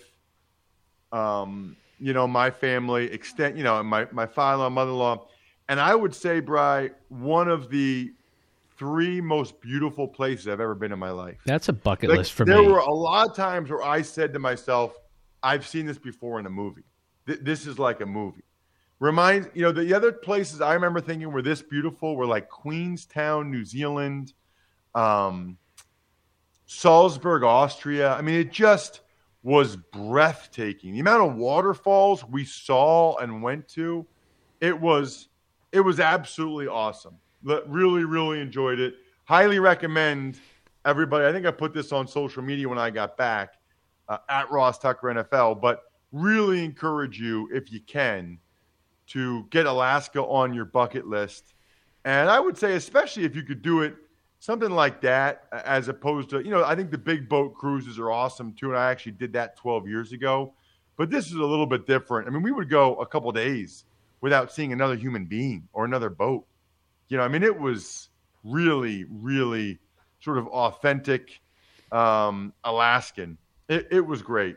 um, 1.11 1.77
you 1.99 2.13
know, 2.13 2.27
my 2.27 2.51
family, 2.51 3.11
extent, 3.13 3.57
you 3.57 3.65
know, 3.65 3.83
my, 3.83 4.07
my 4.13 4.27
father-in-law, 4.27 4.71
mother-in-law. 4.71 5.27
And 5.69 5.81
I 5.81 5.95
would 5.95 6.15
say, 6.15 6.41
Bry, 6.41 6.91
one 7.09 7.49
of 7.49 7.71
the 7.71 8.13
three 8.77 9.21
most 9.21 9.61
beautiful 9.61 10.09
places 10.09 10.49
I've 10.49 10.61
ever 10.61 10.75
been 10.75 10.93
in 10.93 10.99
my 10.99 11.11
life. 11.11 11.39
That's 11.45 11.69
a 11.69 11.73
bucket 11.73 12.11
Like, 12.11 12.19
list 12.19 12.33
for 12.33 12.45
there 12.45 12.59
me. 12.59 12.65
There 12.65 12.73
were 12.73 12.81
a 12.81 12.93
lot 12.93 13.29
of 13.29 13.37
times 13.37 13.71
where 13.71 13.83
I 13.83 14.03
said 14.03 14.33
to 14.33 14.39
myself, 14.39 14.99
I've 15.43 15.67
seen 15.67 15.87
this 15.87 15.99
before 15.99 16.39
in 16.39 16.47
a 16.47 16.51
movie. 16.51 16.85
Th- 17.27 17.41
this 17.41 17.67
is 17.67 17.79
like 17.79 18.01
a 18.01 18.07
movie. 18.07 18.45
Reminds 19.01 19.49
you 19.55 19.63
know 19.63 19.73
the 19.73 19.95
other 19.95 20.13
places 20.13 20.61
I 20.61 20.75
remember 20.75 21.01
thinking 21.01 21.33
were 21.33 21.43
this 21.43 21.61
beautiful 21.61 22.17
were 22.17 22.27
like 22.27 22.49
Queenstown, 22.49 23.51
New 23.51 23.65
Zealand, 23.65 24.33
um, 24.95 25.59
Salzburg, 26.67 27.43
Austria. 27.43 28.15
I 28.15 28.23
mean, 28.23 28.37
it 28.37 28.53
just 28.53 29.01
was 29.43 29.75
breathtaking. 29.75 30.93
The 30.93 31.01
amount 31.01 31.29
of 31.29 31.37
waterfalls 31.37 32.25
we 32.25 32.45
saw 32.45 33.17
and 33.17 33.43
went 33.43 33.67
to, 33.71 34.07
it 34.61 34.79
was 34.79 35.29
it 35.73 35.81
was 35.81 35.99
absolutely 35.99 36.69
awesome. 36.69 37.17
Really, 37.43 38.05
really 38.05 38.41
enjoyed 38.41 38.79
it. 38.79 38.95
Highly 39.25 39.59
recommend 39.59 40.39
everybody. 40.85 41.27
I 41.27 41.33
think 41.33 41.45
I 41.45 41.51
put 41.51 41.75
this 41.75 41.91
on 41.91 42.07
social 42.07 42.43
media 42.43 42.69
when 42.69 42.79
I 42.79 42.91
got 42.91 43.17
back 43.17 43.55
uh, 44.09 44.19
at 44.29 44.51
Ross 44.51 44.79
Tucker 44.79 45.09
NFL, 45.09 45.61
but 45.61 45.83
really 46.13 46.65
encourage 46.65 47.19
you 47.19 47.49
if 47.53 47.73
you 47.73 47.81
can 47.81 48.39
to 49.09 49.47
get 49.51 49.67
Alaska 49.67 50.23
on 50.23 50.55
your 50.55 50.65
bucket 50.65 51.07
list. 51.07 51.55
And 52.05 52.29
I 52.29 52.41
would 52.41 52.59
say, 52.59 52.75
especially 52.75 53.25
if 53.25 53.37
you 53.37 53.43
could 53.43 53.63
do 53.63 53.83
it 53.83 53.95
something 54.43 54.71
like 54.71 55.01
that, 55.01 55.45
as 55.53 55.87
opposed 55.87 56.31
to, 56.31 56.41
you 56.41 56.51
know, 56.51 56.65
I 56.65 56.75
think 56.75 56.91
the 56.91 56.99
big 56.99 57.29
boat 57.29 57.55
cruises 57.55 57.97
are 58.01 58.11
awesome 58.11 58.53
too. 58.55 58.71
And 58.71 58.77
I 58.77 58.91
actually 58.91 59.13
did 59.13 59.33
that 59.35 59.57
12 59.57 59.87
years 59.87 60.11
ago. 60.11 60.53
But 60.97 61.11
this 61.11 61.27
is 61.27 61.35
a 61.35 61.45
little 61.45 61.65
bit 61.65 61.87
different. 61.87 62.27
I 62.27 62.33
mean, 62.33 62.43
we 62.43 62.51
would 62.51 62.69
go 62.69 62.97
a 62.97 63.07
couple 63.07 63.31
days 63.31 63.85
without 64.21 64.53
seeing 64.53 64.73
another 64.73 64.97
human 64.97 65.27
being 65.27 65.69
or 65.73 65.85
another 65.85 66.11
boat. 66.11 66.45
You 67.09 67.19
know, 67.19 67.23
I 67.23 67.29
mean, 67.29 67.45
it 67.45 67.57
was 67.57 68.09
really, 68.43 69.05
really 69.09 69.79
sort 70.21 70.39
of 70.39 70.49
authentic 70.49 71.41
um, 71.93 72.53
Alaskan. 72.65 73.39
It, 73.69 73.89
it 73.91 74.01
was 74.07 74.23
great. 74.23 74.57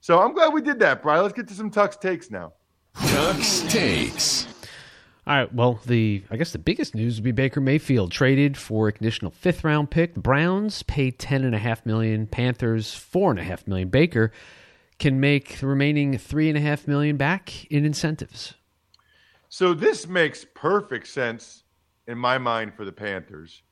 So 0.00 0.20
I'm 0.20 0.34
glad 0.34 0.52
we 0.52 0.62
did 0.62 0.78
that, 0.80 1.02
Brian. 1.02 1.22
Let's 1.22 1.34
get 1.34 1.48
to 1.48 1.54
some 1.54 1.70
Tux 1.70 2.00
takes 2.00 2.30
now. 2.30 2.52
Tux 2.96 3.68
takes. 3.70 4.46
All 5.26 5.34
right. 5.34 5.54
Well, 5.54 5.80
the 5.86 6.22
I 6.30 6.36
guess 6.36 6.52
the 6.52 6.58
biggest 6.58 6.94
news 6.94 7.16
would 7.16 7.24
be 7.24 7.32
Baker 7.32 7.60
Mayfield 7.60 8.12
traded 8.12 8.58
for 8.58 8.88
a 8.88 8.92
conditional 8.92 9.30
fifth 9.30 9.64
round 9.64 9.90
pick. 9.90 10.14
The 10.14 10.20
Browns 10.20 10.82
pay 10.82 11.10
ten 11.10 11.44
and 11.44 11.54
a 11.54 11.58
half 11.58 11.86
million. 11.86 12.26
Panthers 12.26 12.92
four 12.92 13.30
and 13.30 13.40
a 13.40 13.44
half 13.44 13.66
million. 13.66 13.88
Baker 13.88 14.30
can 14.98 15.20
make 15.20 15.58
the 15.60 15.66
remaining 15.66 16.18
three 16.18 16.48
and 16.48 16.58
a 16.58 16.60
half 16.60 16.86
million 16.86 17.16
back 17.16 17.64
in 17.66 17.84
incentives. 17.86 18.54
So 19.48 19.72
this 19.72 20.06
makes 20.06 20.44
perfect 20.54 21.06
sense 21.06 21.62
in 22.06 22.18
my 22.18 22.36
mind 22.36 22.74
for 22.74 22.84
the 22.84 22.92
Panthers. 22.92 23.62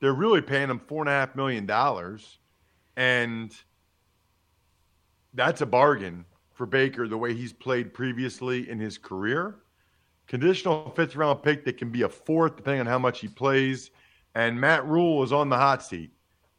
They're 0.00 0.14
really 0.14 0.40
paying 0.40 0.70
him 0.70 0.78
four 0.78 1.02
and 1.02 1.08
a 1.08 1.12
half 1.12 1.36
million 1.36 1.66
dollars, 1.66 2.38
and 2.96 3.54
that's 5.34 5.60
a 5.60 5.66
bargain 5.66 6.24
for 6.52 6.66
Baker 6.66 7.08
the 7.08 7.18
way 7.18 7.34
he's 7.34 7.52
played 7.52 7.92
previously 7.92 8.68
in 8.70 8.78
his 8.78 8.96
career. 8.96 9.56
Conditional 10.26 10.90
fifth 10.90 11.16
round 11.16 11.42
pick 11.42 11.64
that 11.64 11.76
can 11.76 11.90
be 11.90 12.02
a 12.02 12.08
fourth 12.08 12.56
depending 12.56 12.80
on 12.80 12.86
how 12.86 12.98
much 12.98 13.20
he 13.20 13.28
plays. 13.28 13.90
And 14.34 14.58
Matt 14.58 14.86
Rhule 14.86 15.22
is 15.22 15.32
on 15.32 15.48
the 15.48 15.56
hot 15.56 15.82
seat 15.82 16.12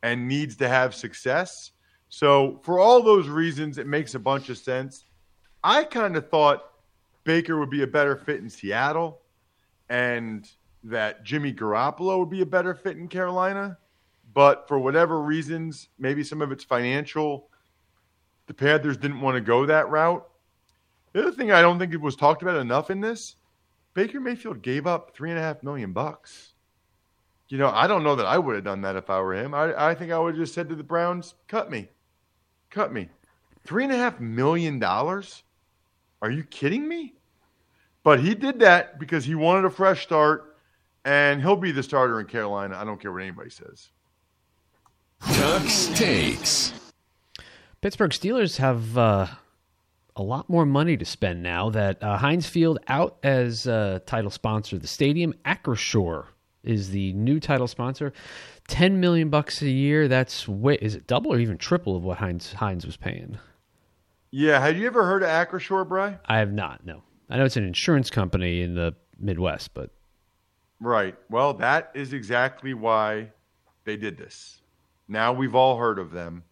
and 0.03 0.27
needs 0.27 0.55
to 0.57 0.67
have 0.67 0.93
success. 0.93 1.71
So 2.09 2.59
for 2.63 2.79
all 2.79 3.01
those 3.01 3.27
reasons, 3.27 3.77
it 3.77 3.87
makes 3.87 4.13
a 4.13 4.19
bunch 4.19 4.49
of 4.49 4.57
sense. 4.57 5.05
I 5.63 5.83
kind 5.83 6.15
of 6.15 6.29
thought 6.29 6.63
Baker 7.23 7.59
would 7.59 7.71
be 7.71 7.81
a 7.83 7.87
better 7.87 8.15
fit 8.15 8.39
in 8.39 8.49
Seattle 8.49 9.21
and 9.89 10.47
that 10.83 11.23
Jimmy 11.23 11.51
Garoppolo 11.51 12.19
would 12.19 12.29
be 12.29 12.41
a 12.41 12.45
better 12.45 12.75
fit 12.75 12.97
in 12.97 13.07
Carolina. 13.07 13.77
But 14.33 14.67
for 14.67 14.77
whatever 14.77 15.21
reasons, 15.21 15.89
maybe 15.97 16.23
some 16.23 16.41
of 16.41 16.51
it's 16.51 16.63
financial, 16.63 17.49
the 18.47 18.53
Panthers 18.53 18.97
didn't 18.97 19.21
want 19.21 19.35
to 19.35 19.41
go 19.41 19.65
that 19.65 19.89
route. 19.89 20.27
The 21.13 21.21
other 21.21 21.31
thing 21.31 21.51
I 21.51 21.61
don't 21.61 21.79
think 21.79 21.93
it 21.93 22.01
was 22.01 22.15
talked 22.15 22.41
about 22.41 22.57
enough 22.57 22.89
in 22.89 22.99
this, 23.01 23.35
Baker 23.93 24.19
Mayfield 24.19 24.61
gave 24.61 24.85
up 24.85 25.15
three 25.15 25.29
and 25.29 25.39
a 25.39 25.41
half 25.41 25.63
million 25.63 25.93
bucks. 25.93 26.53
You 27.47 27.57
know, 27.57 27.69
I 27.69 27.87
don't 27.87 28.03
know 28.03 28.15
that 28.15 28.25
I 28.25 28.37
would 28.37 28.55
have 28.55 28.63
done 28.63 28.81
that 28.81 28.95
if 28.95 29.09
I 29.09 29.19
were 29.21 29.33
him. 29.33 29.53
I, 29.53 29.89
I 29.89 29.95
think 29.95 30.11
I 30.11 30.19
would 30.19 30.33
have 30.33 30.41
just 30.41 30.53
said 30.53 30.67
to 30.69 30.75
the 30.75 30.83
Browns, 30.83 31.35
cut 31.47 31.71
me. 31.71 31.87
Cut 32.69 32.91
me. 32.91 33.07
Three 33.65 33.83
and 33.83 33.93
a 33.93 33.97
half 33.97 34.19
million 34.19 34.79
dollars? 34.79 35.43
Are 36.21 36.31
you 36.31 36.43
kidding 36.43 36.87
me? 36.87 37.13
But 38.03 38.19
he 38.19 38.35
did 38.35 38.59
that 38.59 38.99
because 38.99 39.25
he 39.25 39.35
wanted 39.35 39.65
a 39.65 39.69
fresh 39.69 40.03
start, 40.03 40.57
and 41.05 41.41
he'll 41.41 41.55
be 41.55 41.71
the 41.71 41.83
starter 41.83 42.19
in 42.19 42.25
Carolina. 42.25 42.77
I 42.77 42.83
don't 42.83 42.99
care 42.99 43.11
what 43.11 43.21
anybody 43.21 43.49
says. 43.49 43.89
Tux 45.21 45.95
takes. 45.95 46.73
Pittsburgh 47.85 48.09
Steelers 48.09 48.57
have 48.57 48.97
uh, 48.97 49.27
a 50.15 50.23
lot 50.23 50.49
more 50.49 50.65
money 50.65 50.97
to 50.97 51.05
spend 51.05 51.43
now 51.43 51.69
that 51.69 52.01
uh, 52.01 52.17
Heinz 52.17 52.47
Field 52.49 52.79
out 52.87 53.19
as 53.21 53.67
uh, 53.67 53.99
title 54.07 54.31
sponsor 54.31 54.77
of 54.77 54.81
the 54.81 54.87
stadium. 54.87 55.35
Acrisure 55.45 56.25
is 56.63 56.89
the 56.89 57.13
new 57.13 57.39
title 57.39 57.67
sponsor. 57.67 58.11
Ten 58.67 58.99
million 58.99 59.29
bucks 59.29 59.61
a 59.61 59.69
year. 59.69 60.07
That's 60.07 60.47
way 60.47 60.79
is 60.81 60.95
it 60.95 61.05
double 61.05 61.31
or 61.31 61.37
even 61.37 61.59
triple 61.59 61.95
of 61.95 62.03
what 62.03 62.17
Heinz 62.17 62.53
Heinz 62.53 62.87
was 62.87 62.97
paying? 62.97 63.37
Yeah, 64.31 64.59
have 64.59 64.77
you 64.77 64.87
ever 64.87 65.05
heard 65.05 65.21
of 65.21 65.29
Acrisure, 65.29 65.87
Bry? 65.87 66.17
I 66.25 66.39
have 66.39 66.51
not. 66.51 66.87
No, 66.87 67.03
I 67.29 67.37
know 67.37 67.45
it's 67.45 67.55
an 67.55 67.67
insurance 67.67 68.09
company 68.09 68.63
in 68.63 68.73
the 68.73 68.95
Midwest, 69.19 69.75
but 69.75 69.91
Right. 70.79 71.15
Well, 71.29 71.53
that 71.53 71.91
is 71.93 72.13
exactly 72.13 72.73
why 72.73 73.29
they 73.83 73.95
did 73.95 74.17
this. 74.17 74.59
Now 75.07 75.33
we've 75.33 75.53
all 75.53 75.77
heard 75.77 75.99
of 75.99 76.09
them. 76.09 76.45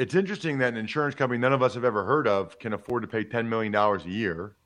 It's 0.00 0.14
interesting 0.14 0.56
that 0.60 0.72
an 0.72 0.78
insurance 0.78 1.14
company 1.14 1.38
none 1.38 1.52
of 1.52 1.62
us 1.62 1.74
have 1.74 1.84
ever 1.84 2.06
heard 2.06 2.26
of 2.26 2.58
can 2.58 2.72
afford 2.72 3.02
to 3.02 3.06
pay 3.06 3.22
$10 3.22 3.46
million 3.46 3.74
a 3.74 3.98
year. 4.08 4.56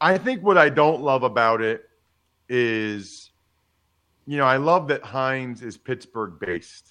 I 0.00 0.18
think 0.18 0.42
what 0.42 0.58
I 0.58 0.68
don't 0.68 1.00
love 1.00 1.22
about 1.22 1.60
it 1.62 1.88
is, 2.48 3.30
you 4.26 4.38
know, 4.38 4.44
I 4.44 4.56
love 4.56 4.88
that 4.88 5.04
Heinz 5.04 5.62
is 5.62 5.78
Pittsburgh 5.78 6.40
based. 6.40 6.88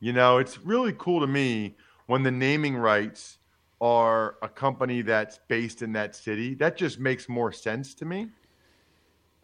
You 0.00 0.12
know, 0.12 0.38
it's 0.38 0.58
really 0.58 0.92
cool 0.98 1.20
to 1.20 1.28
me 1.28 1.76
when 2.06 2.24
the 2.24 2.32
naming 2.32 2.76
rights 2.76 3.38
are 3.80 4.34
a 4.42 4.48
company 4.48 5.02
that's 5.02 5.38
based 5.46 5.82
in 5.82 5.92
that 5.92 6.16
city. 6.16 6.54
That 6.54 6.76
just 6.76 6.98
makes 6.98 7.28
more 7.28 7.52
sense 7.52 7.94
to 7.94 8.06
me. 8.06 8.26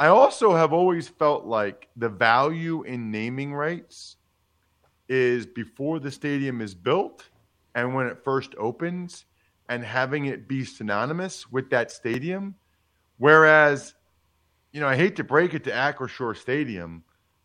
I 0.01 0.09
also 0.09 0.57
have 0.57 0.73
always 0.73 1.07
felt 1.07 1.45
like 1.45 1.87
the 1.95 2.09
value 2.09 2.83
in 2.83 3.13
naming 3.13 3.55
rights 3.55 4.17
is 5.09 5.47
before 5.47 6.01
the 6.01 6.11
stadium 6.11 6.61
is 6.61 6.75
built 6.75 7.29
and 7.75 7.95
when 7.95 8.07
it 8.07 8.23
first 8.25 8.55
opens 8.59 9.25
and 9.69 9.85
having 9.85 10.27
it 10.27 10.47
be 10.47 10.65
synonymous 10.65 11.51
with 11.51 11.71
that 11.71 11.91
stadium. 11.91 12.55
Whereas, 13.19 13.95
you 14.73 14.81
know, 14.81 14.89
I 14.89 14.97
hate 14.97 15.17
to 15.17 15.25
break 15.25 15.55
it 15.55 15.65
to 15.65 15.71
Acrisure 15.71 16.37
Stadium, 16.37 17.03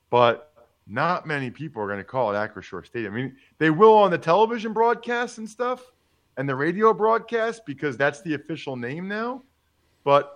but 0.10 0.54
not 0.88 1.28
many 1.28 1.50
people 1.52 1.82
are 1.82 1.88
going 1.88 2.00
to 2.00 2.04
call 2.04 2.32
it 2.32 2.36
Acrisure 2.36 2.86
Stadium. 2.86 3.14
I 3.14 3.16
mean, 3.16 3.36
they 3.58 3.70
will 3.70 3.94
on 3.94 4.12
the 4.12 4.18
television 4.18 4.74
broadcast 4.74 5.38
and 5.38 5.50
stuff 5.50 5.84
and 6.38 6.48
the 6.48 6.56
radio 6.56 6.94
broadcast 6.94 7.66
because 7.66 7.98
that's 7.98 8.22
the 8.22 8.34
official 8.34 8.76
name 8.76 9.08
now. 9.08 9.44
But 10.04 10.36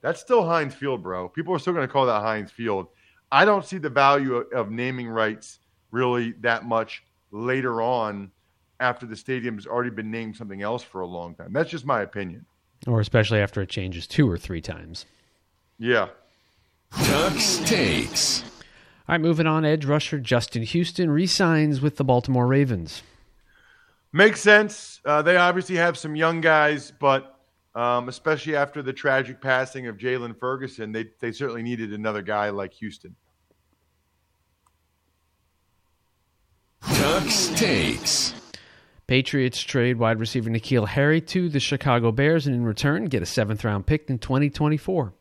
that's 0.00 0.20
still 0.20 0.44
Heinz 0.44 0.74
Field, 0.74 1.02
bro. 1.02 1.28
People 1.28 1.54
are 1.54 1.58
still 1.58 1.72
going 1.72 1.86
to 1.86 1.92
call 1.92 2.06
that 2.06 2.20
Heinz 2.20 2.50
Field. 2.50 2.88
I 3.30 3.44
don't 3.44 3.64
see 3.64 3.78
the 3.78 3.90
value 3.90 4.36
of, 4.36 4.52
of 4.52 4.70
naming 4.70 5.08
rights 5.08 5.58
really 5.90 6.32
that 6.40 6.64
much 6.64 7.02
later 7.30 7.82
on 7.82 8.30
after 8.80 9.06
the 9.06 9.16
stadium 9.16 9.54
has 9.56 9.66
already 9.66 9.90
been 9.90 10.10
named 10.10 10.36
something 10.36 10.62
else 10.62 10.82
for 10.82 11.00
a 11.00 11.06
long 11.06 11.34
time. 11.34 11.52
That's 11.52 11.70
just 11.70 11.86
my 11.86 12.02
opinion. 12.02 12.46
or 12.86 13.00
especially 13.00 13.38
after 13.40 13.62
it 13.62 13.68
changes 13.68 14.06
two 14.06 14.28
or 14.28 14.36
three 14.36 14.60
times. 14.60 15.06
Yeah. 15.78 16.08
Tux 16.92 17.64
takes. 17.66 18.42
All 18.42 19.14
right, 19.14 19.20
moving 19.20 19.46
on. 19.46 19.64
Edge 19.64 19.84
rusher 19.84 20.18
Justin 20.18 20.62
Houston 20.62 21.10
resigns 21.10 21.80
with 21.80 21.96
the 21.96 22.04
Baltimore 22.04 22.46
Ravens. 22.46 23.02
Makes 24.12 24.40
sense. 24.40 25.00
Uh, 25.04 25.22
they 25.22 25.36
obviously 25.36 25.76
have 25.76 25.96
some 25.96 26.14
young 26.14 26.40
guys, 26.40 26.92
but 27.00 27.38
um, 27.74 28.08
especially 28.08 28.54
after 28.56 28.82
the 28.82 28.92
tragic 28.92 29.40
passing 29.40 29.86
of 29.86 29.96
Jaylon 29.96 30.38
Ferguson, 30.38 30.92
they, 30.92 31.06
they 31.20 31.32
certainly 31.32 31.62
needed 31.62 31.92
another 31.92 32.20
guy 32.20 32.50
like 32.50 32.74
Houston. 32.74 33.16
Tux 36.82 37.56
takes. 37.56 38.34
Patriots 39.06 39.60
trade 39.60 39.98
wide 39.98 40.20
receiver 40.20 40.48
N'Keal 40.48 40.88
Harry 40.88 41.20
to 41.20 41.48
the 41.48 41.60
Chicago 41.60 42.12
Bears 42.12 42.46
and 42.46 42.54
in 42.54 42.64
return 42.64 43.06
get 43.06 43.22
a 43.22 43.26
seventh 43.26 43.64
round 43.64 43.86
pick 43.86 44.08
in 44.08 44.18
2024. 44.18 45.12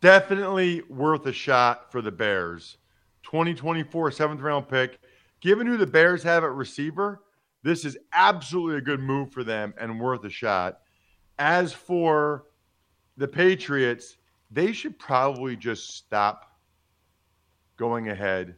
Definitely 0.00 0.82
worth 0.88 1.26
a 1.26 1.32
shot 1.32 1.90
for 1.90 2.00
the 2.02 2.12
Bears. 2.12 2.76
2024 3.24 4.10
seventh 4.12 4.40
round 4.40 4.68
pick. 4.68 5.00
Given 5.40 5.66
who 5.66 5.76
the 5.76 5.86
Bears 5.86 6.22
have 6.22 6.44
at 6.44 6.52
receiver, 6.52 7.22
this 7.62 7.84
is 7.84 7.96
absolutely 8.12 8.78
a 8.78 8.80
good 8.80 9.00
move 9.00 9.32
for 9.32 9.44
them 9.44 9.74
and 9.78 10.00
worth 10.00 10.24
a 10.24 10.30
shot. 10.30 10.80
As 11.38 11.72
for 11.72 12.44
the 13.16 13.28
Patriots, 13.28 14.16
they 14.50 14.72
should 14.72 14.98
probably 14.98 15.56
just 15.56 15.96
stop 15.96 16.58
going 17.76 18.08
ahead 18.08 18.56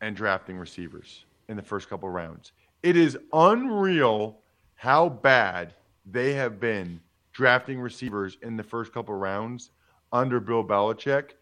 and 0.00 0.16
drafting 0.16 0.56
receivers 0.56 1.24
in 1.48 1.56
the 1.56 1.62
first 1.62 1.88
couple 1.88 2.08
rounds. 2.08 2.52
It 2.82 2.96
is 2.96 3.18
unreal 3.32 4.38
how 4.74 5.08
bad 5.10 5.74
they 6.06 6.32
have 6.32 6.58
been 6.58 7.00
drafting 7.32 7.78
receivers 7.78 8.38
in 8.42 8.56
the 8.56 8.62
first 8.62 8.92
couple 8.92 9.14
rounds 9.14 9.70
under 10.12 10.40
Bill 10.40 10.64
Belichick. 10.64 11.32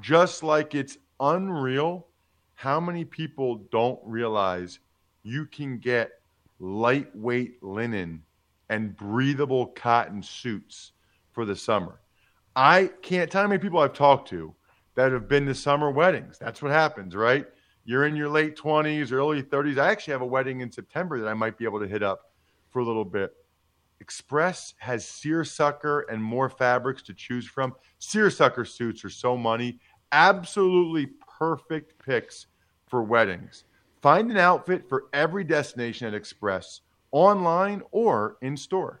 Just 0.00 0.42
like 0.42 0.74
it's 0.74 0.98
unreal 1.20 2.06
how 2.54 2.80
many 2.80 3.04
people 3.04 3.66
don't 3.70 4.00
realize 4.04 4.80
you 5.22 5.46
can 5.46 5.78
get 5.78 6.20
lightweight 6.58 7.62
linen 7.62 8.22
and 8.68 8.96
breathable 8.96 9.66
cotton 9.66 10.22
suits 10.22 10.92
for 11.30 11.44
the 11.44 11.54
summer. 11.54 12.00
I 12.56 12.90
can't 13.02 13.30
tell 13.30 13.42
how 13.42 13.48
many 13.48 13.60
people 13.60 13.78
I've 13.78 13.92
talked 13.92 14.28
to 14.30 14.52
that 14.96 15.12
have 15.12 15.28
been 15.28 15.46
to 15.46 15.54
summer 15.54 15.92
weddings. 15.92 16.38
That's 16.38 16.60
what 16.60 16.72
happens, 16.72 17.14
right? 17.14 17.46
You're 17.88 18.04
in 18.04 18.16
your 18.16 18.28
late 18.28 18.54
20s, 18.54 19.12
early 19.12 19.42
30s. 19.42 19.78
I 19.78 19.90
actually 19.90 20.12
have 20.12 20.20
a 20.20 20.26
wedding 20.26 20.60
in 20.60 20.70
September 20.70 21.18
that 21.20 21.26
I 21.26 21.32
might 21.32 21.56
be 21.56 21.64
able 21.64 21.80
to 21.80 21.88
hit 21.88 22.02
up 22.02 22.32
for 22.68 22.80
a 22.80 22.84
little 22.84 23.02
bit. 23.02 23.32
Express 24.00 24.74
has 24.76 25.08
seersucker 25.08 26.00
and 26.10 26.22
more 26.22 26.50
fabrics 26.50 27.00
to 27.04 27.14
choose 27.14 27.46
from. 27.46 27.72
Seersucker 27.98 28.66
suits 28.66 29.06
are 29.06 29.08
so 29.08 29.38
money. 29.38 29.78
Absolutely 30.12 31.06
perfect 31.38 31.94
picks 32.04 32.48
for 32.88 33.02
weddings. 33.02 33.64
Find 34.02 34.30
an 34.30 34.36
outfit 34.36 34.86
for 34.86 35.06
every 35.14 35.42
destination 35.42 36.08
at 36.08 36.12
Express, 36.12 36.82
online 37.10 37.80
or 37.90 38.36
in 38.42 38.58
store. 38.58 39.00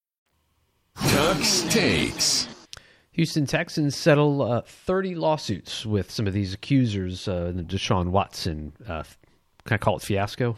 Tux 0.97 1.69
takes. 1.69 2.47
Houston 3.13 3.45
Texans 3.45 3.95
settle 3.95 4.41
uh, 4.41 4.61
30 4.61 5.15
lawsuits 5.15 5.85
with 5.85 6.09
some 6.09 6.27
of 6.27 6.33
these 6.33 6.53
accusers. 6.53 7.27
Uh, 7.27 7.51
the 7.53 7.63
Deshaun 7.63 8.09
Watson, 8.09 8.73
uh, 8.87 9.03
can 9.65 9.75
I 9.75 9.77
call 9.77 9.97
it 9.97 10.01
fiasco? 10.01 10.57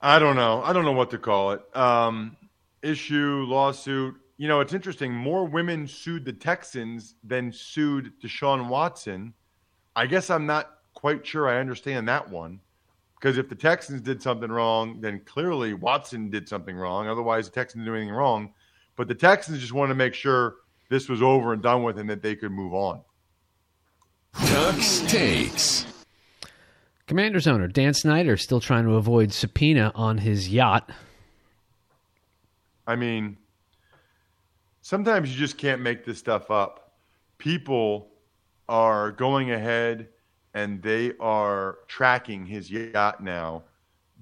I 0.00 0.18
don't 0.18 0.36
know. 0.36 0.62
I 0.62 0.72
don't 0.72 0.84
know 0.84 0.92
what 0.92 1.10
to 1.10 1.18
call 1.18 1.52
it. 1.52 1.76
Um, 1.76 2.36
issue, 2.82 3.44
lawsuit. 3.46 4.14
You 4.38 4.48
know, 4.48 4.60
it's 4.60 4.74
interesting. 4.74 5.12
More 5.12 5.44
women 5.46 5.86
sued 5.86 6.24
the 6.24 6.32
Texans 6.32 7.14
than 7.24 7.52
sued 7.52 8.12
Deshaun 8.22 8.68
Watson. 8.68 9.34
I 9.94 10.06
guess 10.06 10.30
I'm 10.30 10.46
not 10.46 10.78
quite 10.94 11.26
sure 11.26 11.48
I 11.48 11.58
understand 11.58 12.08
that 12.08 12.28
one. 12.28 12.60
Because 13.18 13.38
if 13.38 13.48
the 13.48 13.54
Texans 13.54 14.02
did 14.02 14.22
something 14.22 14.50
wrong, 14.50 15.00
then 15.00 15.20
clearly 15.24 15.74
Watson 15.74 16.30
did 16.30 16.48
something 16.48 16.76
wrong. 16.76 17.08
Otherwise, 17.08 17.48
the 17.48 17.54
Texans 17.54 17.82
didn't 17.82 17.94
do 17.94 17.96
anything 17.96 18.14
wrong. 18.14 18.52
But 18.94 19.08
the 19.08 19.14
Texans 19.14 19.60
just 19.60 19.72
wanted 19.72 19.90
to 19.90 19.96
make 19.96 20.14
sure 20.14 20.56
this 20.88 21.08
was 21.08 21.22
over 21.22 21.52
and 21.52 21.62
done 21.62 21.82
with 21.82 21.98
and 21.98 22.08
that 22.10 22.22
they 22.22 22.36
could 22.36 22.52
move 22.52 22.74
on. 22.74 23.00
Tux 24.34 25.08
takes. 25.08 25.86
Commanders 27.06 27.46
owner 27.46 27.68
Dan 27.68 27.94
Snyder 27.94 28.36
still 28.36 28.60
trying 28.60 28.84
to 28.84 28.96
avoid 28.96 29.32
subpoena 29.32 29.92
on 29.94 30.18
his 30.18 30.48
yacht. 30.48 30.90
I 32.86 32.96
mean, 32.96 33.36
sometimes 34.82 35.30
you 35.30 35.38
just 35.38 35.56
can't 35.56 35.80
make 35.80 36.04
this 36.04 36.18
stuff 36.18 36.50
up. 36.50 36.92
People 37.38 38.08
are 38.68 39.12
going 39.12 39.52
ahead 39.52 40.08
and 40.56 40.80
they 40.80 41.12
are 41.20 41.80
tracking 41.86 42.46
his 42.46 42.70
yacht 42.70 43.22
now. 43.22 43.62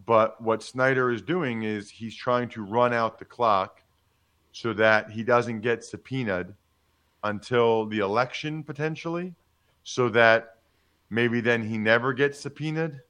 But 0.05 0.41
what 0.43 0.65
Snyder 0.65 1.13
is 1.13 1.23
doing 1.23 1.63
is 1.63 1.89
he's 1.89 2.17
trying 2.17 2.49
to 2.51 2.65
run 2.65 2.93
out 2.93 3.21
the 3.21 3.25
clock 3.25 3.81
so 4.51 4.73
that 4.73 5.13
he 5.13 5.23
doesn't 5.23 5.61
get 5.61 5.85
subpoenaed 5.85 6.53
until 7.23 7.87
the 7.87 8.01
election 8.01 8.65
potentially, 8.65 9.33
so 9.85 10.09
that 10.09 10.57
maybe 11.09 11.41
then 11.41 11.63
he 11.63 11.79
never 11.79 12.13
gets 12.13 12.41
subpoenaed. 12.41 13.01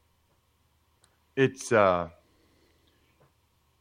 It's 1.34 1.72
uh 1.72 2.10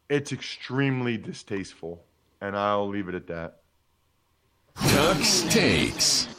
it's 0.07 0.31
extremely 0.31 1.17
distasteful, 1.17 2.01
and 2.39 2.55
I'll 2.55 2.87
leave 2.87 3.09
it 3.09 3.15
at 3.15 3.27
that. 3.27 3.59
Tux 4.77 5.51
takes. 5.51 6.32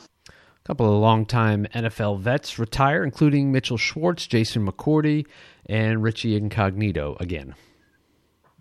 Couple 0.64 0.90
of 0.90 0.98
longtime 0.98 1.66
NFL 1.74 2.20
vets 2.20 2.58
retire, 2.58 3.04
including 3.04 3.52
Mitchell 3.52 3.76
Schwartz, 3.76 4.26
Jason 4.26 4.66
McCourty, 4.66 5.26
and 5.66 6.02
Richie 6.02 6.36
Incognito 6.36 7.18
again. 7.20 7.54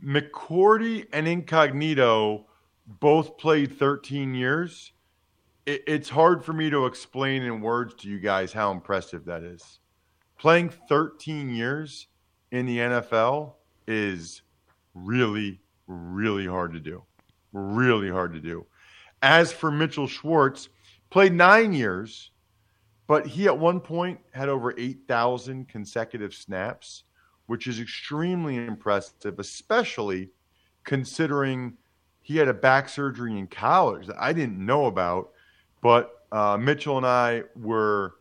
McCourty 0.03 1.07
and 1.13 1.29
Incognito 1.29 2.45
both 2.85 3.37
played 3.37 3.79
13 3.79 4.35
years. 4.35 4.91
It, 5.65 5.83
it's 5.87 6.09
hard 6.09 6.43
for 6.43 6.51
me 6.51 6.69
to 6.71 6.87
explain 6.87 7.43
in 7.43 7.61
words 7.61 7.93
to 8.01 8.09
you 8.09 8.19
guys 8.19 8.51
how 8.51 8.71
impressive 8.71 9.23
that 9.25 9.43
is. 9.43 9.79
Playing 10.37 10.71
13 10.89 11.49
years 11.51 12.07
in 12.51 12.65
the 12.65 12.79
NFL 12.79 13.53
is 13.87 14.41
really, 14.93 15.61
really 15.87 16.47
hard 16.47 16.73
to 16.73 16.81
do. 16.81 17.03
Really 17.53 18.09
hard 18.09 18.33
to 18.33 18.41
do. 18.41 18.65
As 19.21 19.53
for 19.53 19.71
Mitchell 19.71 20.07
Schwartz, 20.07 20.67
played 21.13 21.31
nine 21.31 21.71
years, 21.73 22.31
but 23.05 23.27
he 23.27 23.45
at 23.45 23.55
one 23.55 23.79
point 23.79 24.19
had 24.31 24.49
over 24.49 24.73
8,000 24.75 25.69
consecutive 25.69 26.33
snaps, 26.33 27.03
which 27.45 27.67
is 27.67 27.79
extremely 27.79 28.57
impressive, 28.57 29.37
especially 29.37 30.31
considering 30.83 31.77
he 32.23 32.37
had 32.37 32.47
a 32.47 32.53
back 32.53 32.89
surgery 32.89 33.37
in 33.37 33.45
college 33.45 34.07
that 34.07 34.15
I 34.19 34.33
didn't 34.33 34.57
know 34.57 34.87
about. 34.87 35.29
But 35.81 36.25
uh, 36.31 36.57
Mitchell 36.57 36.97
and 36.97 37.05
I 37.05 37.43
were 37.55 38.15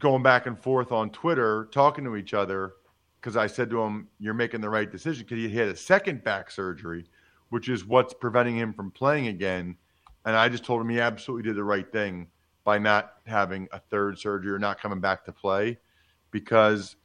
going 0.00 0.24
back 0.24 0.46
and 0.46 0.58
forth 0.58 0.90
on 0.90 1.08
Twitter, 1.10 1.68
talking 1.70 2.02
to 2.02 2.16
each 2.16 2.34
other, 2.34 2.72
because 3.20 3.36
I 3.36 3.46
said 3.46 3.70
to 3.70 3.80
him, 3.80 4.08
You're 4.18 4.34
making 4.34 4.60
the 4.60 4.70
right 4.70 4.90
decision 4.90 5.24
because 5.24 5.38
he 5.38 5.48
had 5.56 5.68
a 5.68 5.76
second 5.76 6.24
back 6.24 6.50
surgery, 6.50 7.06
which 7.50 7.68
is 7.68 7.84
what's 7.84 8.12
preventing 8.12 8.56
him 8.56 8.72
from 8.72 8.90
playing 8.90 9.28
again. 9.28 9.76
And 10.24 10.36
I 10.36 10.48
just 10.48 10.64
told 10.64 10.80
him 10.80 10.88
he 10.88 11.00
absolutely 11.00 11.48
did 11.48 11.56
the 11.56 11.64
right 11.64 11.90
thing 11.90 12.28
by 12.64 12.78
not 12.78 13.14
having 13.26 13.68
a 13.72 13.78
third 13.78 14.18
surgery 14.18 14.52
or 14.52 14.58
not 14.58 14.80
coming 14.80 15.00
back 15.00 15.24
to 15.24 15.32
play 15.32 15.78
because 16.30 16.96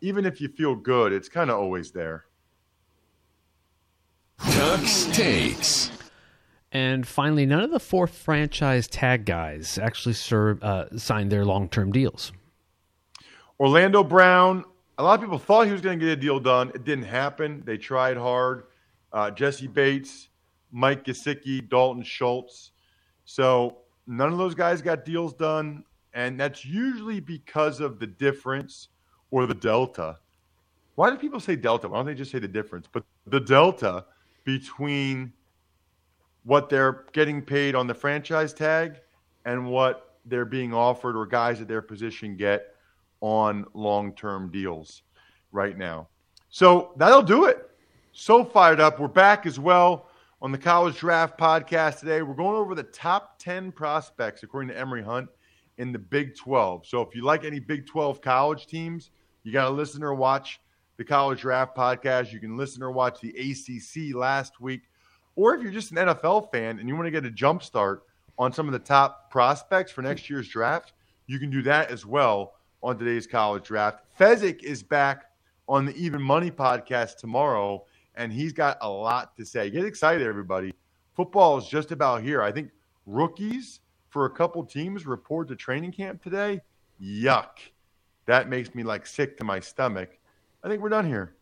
even 0.00 0.24
if 0.24 0.40
you 0.40 0.48
feel 0.48 0.74
good, 0.74 1.12
it's 1.12 1.28
kind 1.28 1.50
of 1.50 1.58
always 1.58 1.92
there. 1.92 2.24
Tux 4.40 5.12
takes. 5.14 5.90
And 6.72 7.06
finally, 7.06 7.44
none 7.44 7.62
of 7.62 7.70
the 7.70 7.78
four 7.78 8.06
franchise 8.06 8.88
tag 8.88 9.26
guys 9.26 9.78
actually 9.78 10.14
serve, 10.14 10.62
uh, 10.62 10.96
signed 10.98 11.30
their 11.30 11.44
long 11.44 11.68
term 11.68 11.92
deals. 11.92 12.32
Orlando 13.60 14.02
Brown, 14.02 14.64
a 14.98 15.02
lot 15.02 15.14
of 15.14 15.20
people 15.20 15.38
thought 15.38 15.66
he 15.66 15.72
was 15.72 15.82
going 15.82 15.98
to 15.98 16.04
get 16.04 16.12
a 16.12 16.20
deal 16.20 16.40
done. 16.40 16.70
It 16.74 16.84
didn't 16.84 17.04
happen. 17.04 17.62
They 17.64 17.76
tried 17.76 18.16
hard. 18.16 18.64
Uh, 19.12 19.30
Jessie 19.30 19.66
Bates, 19.66 20.28
Mike 20.72 21.04
Gesicki, 21.04 21.68
Dalton 21.68 22.02
Schultz. 22.02 22.72
So 23.24 23.78
none 24.06 24.32
of 24.32 24.38
those 24.38 24.54
guys 24.54 24.82
got 24.82 25.04
deals 25.04 25.34
done. 25.34 25.84
And 26.14 26.38
that's 26.38 26.64
usually 26.64 27.20
because 27.20 27.80
of 27.80 27.98
the 27.98 28.06
difference 28.06 28.88
or 29.30 29.46
the 29.46 29.54
delta. 29.54 30.18
Why 30.94 31.10
do 31.10 31.16
people 31.16 31.40
say 31.40 31.56
delta? 31.56 31.88
Why 31.88 31.98
don't 31.98 32.06
they 32.06 32.14
just 32.14 32.30
say 32.30 32.38
the 32.38 32.48
difference? 32.48 32.86
But 32.90 33.04
the 33.26 33.40
delta 33.40 34.04
between 34.44 35.32
what 36.44 36.68
they're 36.68 37.04
getting 37.12 37.40
paid 37.40 37.74
on 37.74 37.86
the 37.86 37.94
franchise 37.94 38.52
tag 38.52 39.00
and 39.44 39.70
what 39.70 40.16
they're 40.26 40.44
being 40.44 40.74
offered 40.74 41.16
or 41.16 41.24
guys 41.24 41.60
at 41.60 41.68
their 41.68 41.82
position 41.82 42.36
get 42.36 42.74
on 43.20 43.64
long 43.72 44.12
term 44.12 44.50
deals 44.50 45.02
right 45.52 45.78
now. 45.78 46.08
So 46.50 46.92
that'll 46.96 47.22
do 47.22 47.46
it. 47.46 47.70
So 48.12 48.44
fired 48.44 48.80
up. 48.80 49.00
We're 49.00 49.08
back 49.08 49.46
as 49.46 49.58
well 49.58 50.08
on 50.42 50.50
the 50.50 50.58
College 50.58 50.98
Draft 50.98 51.38
Podcast 51.38 52.00
today. 52.00 52.20
We're 52.20 52.34
going 52.34 52.56
over 52.56 52.74
the 52.74 52.82
top 52.82 53.38
10 53.38 53.70
prospects, 53.70 54.42
according 54.42 54.70
to 54.70 54.78
Emory 54.78 55.04
Hunt, 55.04 55.28
in 55.78 55.92
the 55.92 56.00
Big 56.00 56.34
12. 56.36 56.84
So 56.84 57.00
if 57.00 57.14
you 57.14 57.22
like 57.22 57.44
any 57.44 57.60
Big 57.60 57.86
12 57.86 58.20
college 58.20 58.66
teams, 58.66 59.12
you 59.44 59.52
got 59.52 59.66
to 59.66 59.70
listen 59.70 60.02
or 60.02 60.14
watch 60.14 60.60
the 60.96 61.04
College 61.04 61.42
Draft 61.42 61.76
Podcast. 61.76 62.32
You 62.32 62.40
can 62.40 62.56
listen 62.56 62.82
or 62.82 62.90
watch 62.90 63.20
the 63.20 63.30
ACC 63.30 64.16
last 64.16 64.60
week. 64.60 64.82
Or 65.36 65.54
if 65.54 65.62
you're 65.62 65.70
just 65.70 65.92
an 65.92 65.98
NFL 65.98 66.50
fan 66.50 66.80
and 66.80 66.88
you 66.88 66.96
want 66.96 67.06
to 67.06 67.12
get 67.12 67.24
a 67.24 67.30
jump 67.30 67.62
start 67.62 68.02
on 68.36 68.52
some 68.52 68.66
of 68.66 68.72
the 68.72 68.80
top 68.80 69.30
prospects 69.30 69.92
for 69.92 70.02
next 70.02 70.28
year's 70.28 70.48
draft, 70.48 70.92
you 71.28 71.38
can 71.38 71.50
do 71.50 71.62
that 71.62 71.92
as 71.92 72.04
well 72.04 72.54
on 72.82 72.98
today's 72.98 73.28
college 73.28 73.62
draft. 73.62 74.00
Fezzik 74.18 74.64
is 74.64 74.82
back 74.82 75.26
on 75.68 75.84
the 75.84 75.94
Even 75.94 76.20
Money 76.20 76.50
podcast 76.50 77.18
tomorrow, 77.18 77.84
and 78.14 78.32
he's 78.32 78.52
got 78.52 78.78
a 78.80 78.88
lot 78.88 79.36
to 79.36 79.44
say. 79.44 79.70
Get 79.70 79.84
excited, 79.84 80.26
everybody. 80.26 80.72
Football 81.14 81.58
is 81.58 81.66
just 81.66 81.92
about 81.92 82.22
here. 82.22 82.42
I 82.42 82.52
think 82.52 82.70
rookies 83.06 83.80
for 84.08 84.26
a 84.26 84.30
couple 84.30 84.64
teams 84.64 85.06
report 85.06 85.48
to 85.48 85.56
training 85.56 85.92
camp 85.92 86.22
today. 86.22 86.60
Yuck. 87.02 87.50
That 88.26 88.48
makes 88.48 88.74
me 88.74 88.82
like 88.82 89.06
sick 89.06 89.36
to 89.38 89.44
my 89.44 89.60
stomach 89.60 90.18
I 90.64 90.68
think 90.68 90.82
we're 90.82 90.90
done 90.90 91.06
here. 91.06 91.34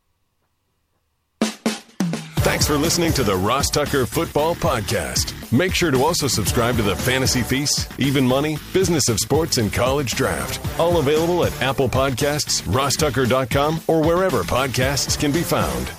Thanks 2.42 2.66
for 2.66 2.76
listening 2.76 3.12
to 3.12 3.22
the 3.22 3.36
Ross 3.36 3.70
Tucker 3.70 4.06
Football 4.06 4.54
Podcast. 4.54 5.52
Make 5.56 5.74
sure 5.74 5.90
to 5.90 6.02
also 6.02 6.26
subscribe 6.26 6.76
to 6.76 6.82
the 6.82 6.96
Fantasy 6.96 7.42
Feast, 7.42 7.92
Even 7.98 8.26
Money, 8.26 8.56
Business 8.72 9.08
of 9.08 9.18
Sports, 9.18 9.58
and 9.58 9.72
College 9.72 10.14
Draft. 10.14 10.80
All 10.80 10.98
available 10.98 11.44
at 11.44 11.62
Apple 11.62 11.88
Podcasts, 11.88 12.62
rosstucker.com, 12.62 13.82
or 13.86 14.02
wherever 14.02 14.42
podcasts 14.42 15.20
can 15.20 15.32
be 15.32 15.42
found. 15.42 15.92